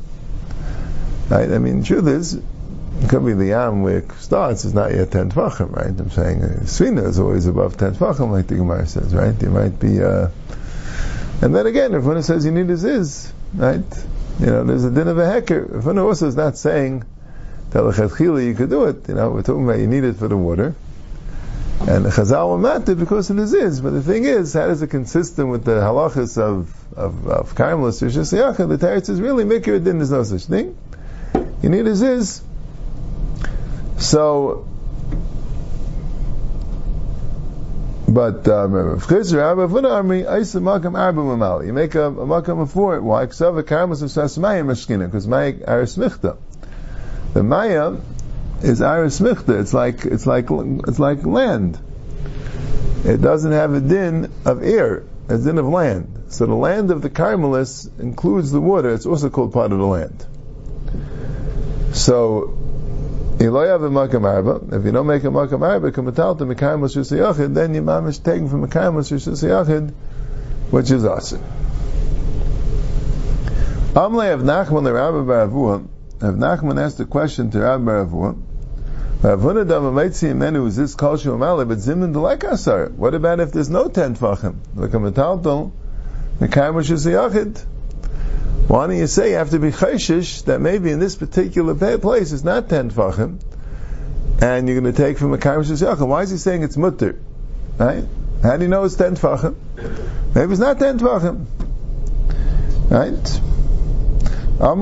Right? 1.29 1.51
I 1.51 1.59
mean, 1.59 1.83
truth 1.83 2.07
is, 2.07 2.33
it 2.33 3.09
could 3.09 3.25
be 3.25 3.33
the 3.33 3.47
yam 3.47 3.83
where 3.83 3.99
it 3.99 4.11
starts 4.13 4.65
is 4.65 4.73
not 4.73 4.93
yet 4.93 5.11
10 5.11 5.31
tvachim, 5.31 5.71
right? 5.71 5.87
I'm 5.87 6.09
saying 6.09 6.43
uh, 6.43 6.47
Svina 6.63 7.05
is 7.07 7.19
always 7.19 7.45
above 7.45 7.77
10 7.77 7.95
tvachim, 7.95 8.31
like 8.31 8.47
the 8.47 8.55
Gemara 8.55 8.85
says, 8.87 9.13
right? 9.13 9.37
There 9.37 9.49
might 9.49 9.79
be, 9.79 10.01
uh, 10.01 10.29
and 11.41 11.55
then 11.55 11.65
again, 11.65 11.93
if 11.93 12.03
one 12.03 12.21
says 12.23 12.45
you 12.45 12.51
need 12.51 12.67
his 12.67 12.83
is, 12.83 13.31
right? 13.53 13.83
You 14.39 14.45
know, 14.47 14.63
there's 14.63 14.83
a 14.83 14.91
din 14.91 15.07
of 15.07 15.17
a 15.17 15.25
hecker. 15.25 15.77
If 15.77 15.85
one 15.85 15.99
also 15.99 16.27
is 16.27 16.35
not 16.35 16.57
saying 16.57 17.03
that 17.71 17.83
you 18.47 18.55
could 18.55 18.69
do 18.69 18.85
it, 18.85 19.07
you 19.07 19.15
know, 19.15 19.29
we're 19.29 19.43
talking 19.43 19.63
about 19.63 19.79
you 19.79 19.87
need 19.87 20.03
it 20.03 20.15
for 20.15 20.27
the 20.27 20.37
water. 20.37 20.75
And 21.81 22.03
the 22.03 22.09
Chazal 22.09 22.49
will 22.49 22.57
matter 22.57 22.93
because 22.93 23.29
it 23.29 23.39
is 23.39 23.53
is. 23.53 23.79
But 23.79 23.91
the 23.91 24.01
thing 24.01 24.25
is, 24.25 24.53
how 24.53 24.67
does 24.67 24.81
it 24.81 24.87
consistent 24.87 25.49
with 25.49 25.63
the 25.63 25.79
halachas 25.79 26.37
of 26.37 26.75
of, 26.95 27.27
of 27.27 27.55
Karmelis 27.55 28.01
Rishis 28.01 28.31
The 28.31 28.77
Teretz 28.77 29.09
is 29.09 29.19
really 29.21 29.45
Mikir 29.45 29.83
Din. 29.83 29.99
There's 29.99 30.11
no 30.11 30.23
such 30.23 30.45
thing. 30.45 30.77
You 31.61 31.69
need 31.69 31.87
is 31.87 32.01
is. 32.01 32.41
So, 33.97 34.67
but 38.07 38.47
um, 38.47 38.73
you 38.73 38.79
make 41.73 41.95
a, 41.95 41.99
makam 41.99 42.69
for 42.69 42.95
it. 42.95 43.01
Why? 43.01 43.25
Because 43.25 43.41
a 43.41 43.63
karmas 43.63 44.01
of 44.01 44.09
sasmayim 44.09 44.67
mashkina. 44.67 45.05
Because 45.05 45.27
my 45.27 45.51
arismichta. 45.51 46.37
The 47.33 47.43
maya 47.43 47.97
is 48.61 48.81
aris 48.81 49.19
michta. 49.19 49.59
It's 49.59 49.73
like 49.73 50.05
it's 50.05 50.25
like 50.25 50.47
it's 50.49 50.99
like 50.99 51.25
land. 51.25 51.79
It 53.05 53.21
doesn't 53.21 53.51
have 53.51 53.73
a 53.73 53.79
din 53.79 54.31
of 54.45 54.63
air, 54.63 55.03
a 55.27 55.37
din 55.37 55.57
of 55.57 55.65
land. 55.65 56.25
So 56.29 56.45
the 56.45 56.55
land 56.55 56.91
of 56.91 57.01
the 57.01 57.09
Carmelists 57.09 57.89
includes 57.97 58.51
the 58.51 58.61
water. 58.61 58.93
It's 58.93 59.05
also 59.05 59.29
called 59.29 59.53
part 59.53 59.71
of 59.71 59.79
the 59.79 59.85
land. 59.85 60.25
So 61.93 62.57
if 63.39 63.45
you 63.45 63.51
don't 63.51 65.07
make 65.07 65.23
a 65.23 65.29
makam 65.29 65.61
arba, 65.61 65.91
kamatalta 65.91 66.41
mekaymus 66.41 66.97
yisayachid, 66.97 67.53
then 67.53 67.73
your 67.73 67.83
mom 67.83 68.07
is 68.07 68.19
taken 68.19 68.49
from 68.49 68.67
mekaymus 68.67 69.11
yisayachid, 69.13 69.93
which 70.71 70.91
is 70.91 71.03
asin. 71.03 71.41
Amle 73.93 74.33
of 74.33 74.41
Nachman 74.41 74.83
the 74.83 74.91
Rabbi 74.93 75.17
Baravua, 75.19 75.87
Rav 76.21 76.35
Nachman 76.35 76.83
asked 76.83 76.99
a 76.99 77.05
question 77.05 77.49
to 77.51 77.59
Rabbi 77.59 77.83
Baravua, 77.85 78.35
what 79.21 79.57
about 83.13 83.39
if 83.39 83.51
there's 83.51 83.69
no 83.69 83.87
ten 83.89 84.15
tvachim? 84.15 84.55
Why 88.67 88.87
don't 88.87 88.97
you 88.97 89.07
say 89.07 89.29
you 89.31 89.35
have 89.35 89.49
to 89.49 89.59
be 89.59 89.71
chayshish 89.71 90.45
that 90.45 90.61
maybe 90.61 90.91
in 90.91 90.99
this 90.99 91.15
particular 91.15 91.97
place 91.97 92.31
it's 92.31 92.43
not 92.43 92.69
ten 92.69 92.91
tvachim, 92.91 93.41
and 94.41 94.67
you're 94.67 94.79
going 94.79 94.93
to 94.93 95.01
take 95.01 95.17
from 95.17 95.33
a 95.33 95.37
kaimish 95.37 96.07
Why 96.07 96.21
is 96.21 96.31
he 96.31 96.37
saying 96.37 96.63
it's 96.63 96.77
mutter? 96.77 97.19
Right? 97.77 98.05
How 98.43 98.57
do 98.57 98.63
you 98.63 98.69
know 98.69 98.83
it's 98.85 98.95
ten 98.95 99.15
tvachim? 99.15 99.55
Maybe 100.35 100.51
it's 100.51 100.61
not 100.61 100.79
ten 100.79 100.99
tvachim. 100.99 101.45
Right? 102.89 103.41
No, 104.59 104.73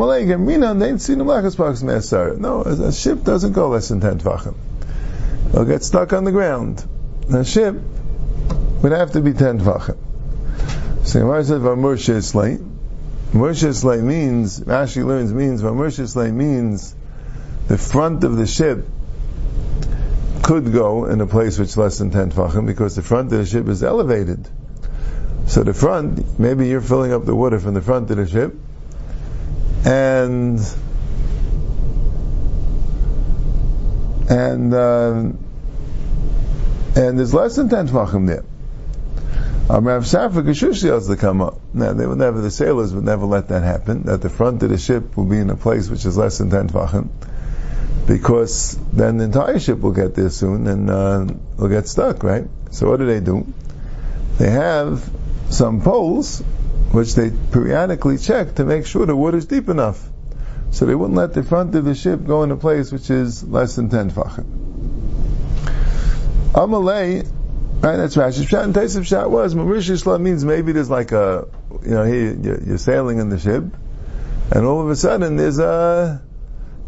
a 2.63 2.91
ship 2.91 3.23
doesn't 3.23 3.53
go 3.53 3.69
less 3.69 3.89
than 3.89 4.01
10 4.01 4.19
tvachim. 4.19 4.55
It'll 5.49 5.65
get 5.65 5.83
stuck 5.83 6.13
on 6.13 6.23
the 6.23 6.31
ground. 6.31 6.83
A 7.31 7.45
ship 7.45 7.75
would 8.81 8.91
have 8.91 9.11
to 9.11 9.21
be 9.21 9.33
10 9.33 9.59
tvachim. 9.59 9.97
So 11.05 11.19
Gemara 11.19 11.43
says, 11.43 11.61
Vamur 11.61 12.23
Slate. 12.23 12.59
Mur 13.33 13.53
Slate 13.53 14.01
means, 14.01 14.59
Rashi 14.61 15.05
learns 15.05 15.31
means, 15.31 15.61
Vamur 15.61 15.91
Slate 15.91 16.33
means 16.33 16.95
the 17.67 17.77
front 17.77 18.23
of 18.23 18.35
the 18.35 18.47
ship 18.47 18.83
could 20.41 20.73
go 20.73 21.05
in 21.05 21.21
a 21.21 21.27
place 21.27 21.59
which 21.59 21.69
is 21.69 21.77
less 21.77 21.99
than 21.99 22.09
10 22.09 22.31
tvachim 22.31 22.65
because 22.65 22.95
the 22.95 23.03
front 23.03 23.31
of 23.31 23.37
the 23.37 23.45
ship 23.45 23.67
is 23.67 23.83
elevated. 23.83 24.49
So 25.45 25.61
the 25.61 25.75
front, 25.75 26.39
maybe 26.39 26.67
you're 26.67 26.81
filling 26.81 27.13
up 27.13 27.25
the 27.25 27.35
water 27.35 27.59
from 27.59 27.75
the 27.75 27.81
front 27.81 28.09
of 28.09 28.17
the 28.17 28.27
ship, 28.27 28.55
and 29.85 30.59
and 34.29 34.73
uh, 34.73 35.31
and 36.95 37.19
there's 37.19 37.33
less 37.33 37.55
than 37.55 37.69
ten 37.69 37.87
tvachim 37.87 38.27
there. 38.27 38.43
Um, 39.69 39.85
Rav 39.85 40.03
Safra 40.03 40.43
Geshushi 40.43 40.89
has 40.89 41.07
to 41.07 41.17
come 41.17 41.41
up. 41.41 41.59
Now 41.73 41.91
they 41.91 42.07
would 42.07 42.17
never, 42.17 42.39
the 42.39 42.49
sailors 42.51 42.93
would 42.93 43.03
never 43.03 43.25
let 43.25 43.49
that 43.49 43.63
happen. 43.63 44.03
That 44.03 44.21
the 44.21 44.29
front 44.29 44.63
of 44.63 44.69
the 44.69 44.77
ship 44.77 45.17
will 45.17 45.25
be 45.25 45.37
in 45.37 45.49
a 45.49 45.57
place 45.57 45.89
which 45.89 46.05
is 46.05 46.17
less 46.17 46.37
than 46.37 46.49
ten 46.49 46.69
tvachim, 46.69 47.09
because 48.07 48.79
then 48.93 49.17
the 49.17 49.25
entire 49.25 49.59
ship 49.59 49.79
will 49.79 49.91
get 49.91 50.15
there 50.15 50.29
soon 50.29 50.67
and 50.67 50.89
uh, 50.89 51.25
will 51.57 51.67
get 51.67 51.87
stuck, 51.87 52.23
right? 52.23 52.47
So 52.71 52.89
what 52.89 52.99
do 52.99 53.05
they 53.05 53.19
do? 53.19 53.45
They 54.37 54.49
have 54.49 55.09
some 55.49 55.81
poles 55.81 56.41
which 56.91 57.15
they 57.15 57.31
periodically 57.51 58.17
check 58.17 58.55
to 58.55 58.65
make 58.65 58.85
sure 58.85 59.05
the 59.05 59.15
water 59.15 59.37
is 59.37 59.45
deep 59.45 59.69
enough. 59.69 60.09
So 60.71 60.85
they 60.85 60.95
wouldn't 60.95 61.17
let 61.17 61.33
the 61.33 61.43
front 61.43 61.75
of 61.75 61.85
the 61.85 61.95
ship 61.95 62.25
go 62.25 62.43
in 62.43 62.51
a 62.51 62.57
place 62.57 62.91
which 62.91 63.09
is 63.09 63.43
less 63.43 63.75
than 63.75 63.89
10 63.89 64.11
tfachim. 64.11 64.45
Amalei, 66.53 67.23
right? 67.81 67.97
That's 67.97 68.15
Rashi 68.15 68.45
Pshat. 68.45 68.63
And 68.63 68.73
Taisif 68.73 69.01
Pshat 69.01 69.29
was 69.29 69.89
Islam 69.89 70.23
means 70.23 70.43
maybe 70.43 70.71
there's 70.71 70.89
like 70.89 71.11
a, 71.11 71.47
you 71.83 71.91
know, 71.91 72.03
here 72.03 72.33
you're 72.65 72.77
sailing 72.77 73.19
in 73.19 73.29
the 73.29 73.39
ship, 73.39 73.63
and 74.51 74.65
all 74.65 74.81
of 74.81 74.89
a 74.89 74.95
sudden 74.95 75.35
there's 75.35 75.59
a, 75.59 76.21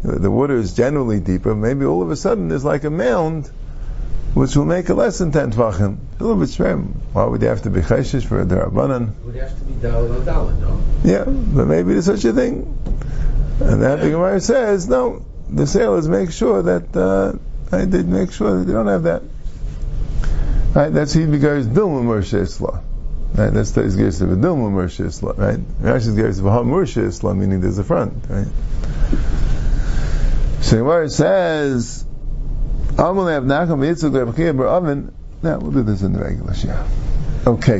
the 0.02 0.30
water 0.30 0.56
is 0.56 0.74
generally 0.74 1.20
deeper. 1.20 1.54
Maybe 1.54 1.84
all 1.84 2.02
of 2.02 2.10
a 2.10 2.16
sudden 2.16 2.48
there's 2.48 2.64
like 2.64 2.84
a 2.84 2.90
mound, 2.90 3.50
which 4.34 4.54
will 4.56 4.64
make 4.64 4.88
it 4.88 4.94
less 4.94 5.18
than 5.18 5.32
ten 5.32 5.52
tvachim. 5.52 5.98
A 6.18 6.22
little 6.22 6.38
bit 6.38 6.48
shrim. 6.48 6.94
Why 7.12 7.24
would 7.24 7.42
you 7.42 7.48
have 7.48 7.62
to 7.62 7.70
be 7.70 7.80
chayshish 7.80 8.26
for 8.26 8.40
a 8.40 8.44
derabanan? 8.44 9.12
Would 9.24 9.36
have 9.36 9.58
to 9.58 9.64
be 9.64 9.74
dalad 9.74 10.24
dalad, 10.24 10.60
no? 10.60 10.80
Yeah, 11.04 11.24
but 11.24 11.66
maybe 11.66 11.92
there's 11.92 12.06
such 12.06 12.24
a 12.24 12.32
thing. 12.32 12.76
And 13.60 13.82
that 13.82 14.00
the 14.00 14.10
Gemara 14.10 14.40
says, 14.40 14.88
no, 14.88 15.24
the 15.48 15.66
sailors 15.66 16.08
make 16.08 16.30
sure 16.32 16.62
that 16.62 16.96
uh, 16.96 17.38
right, 17.70 17.90
they 17.90 18.02
make 18.02 18.32
sure 18.32 18.58
that 18.58 18.64
they 18.64 18.72
don't 18.72 18.86
have 18.86 19.02
that. 19.02 19.22
Right, 20.74 20.92
that's 20.92 21.12
he 21.12 21.26
because 21.26 21.66
Dilma 21.66 22.02
Moshe 22.04 22.34
Islam. 22.34 22.84
Right, 23.34 23.52
that's 23.52 23.72
the 23.72 23.82
Izgis 23.82 24.22
of 24.22 24.32
a 24.32 24.36
Dilma 24.36 24.70
Moshe 24.70 25.04
Islam, 25.04 25.36
right? 25.36 25.58
Rashi's 25.82 26.14
Gears 26.14 26.38
of 26.38 26.46
a 26.46 26.50
Moshe 26.50 26.96
Islam, 27.02 27.40
meaning 27.40 27.60
there's 27.60 27.78
a 27.78 27.84
front, 27.84 28.12
right? 28.28 28.46
So 30.62 30.76
Gemara 30.78 31.08
says, 31.08 31.99
Now 35.42 35.58
we'll 35.58 35.70
do 35.72 35.82
this 35.82 36.02
in 36.02 36.12
the 36.12 36.20
regular 36.20 36.54
share. 36.54 36.84
Okay. 37.46 37.78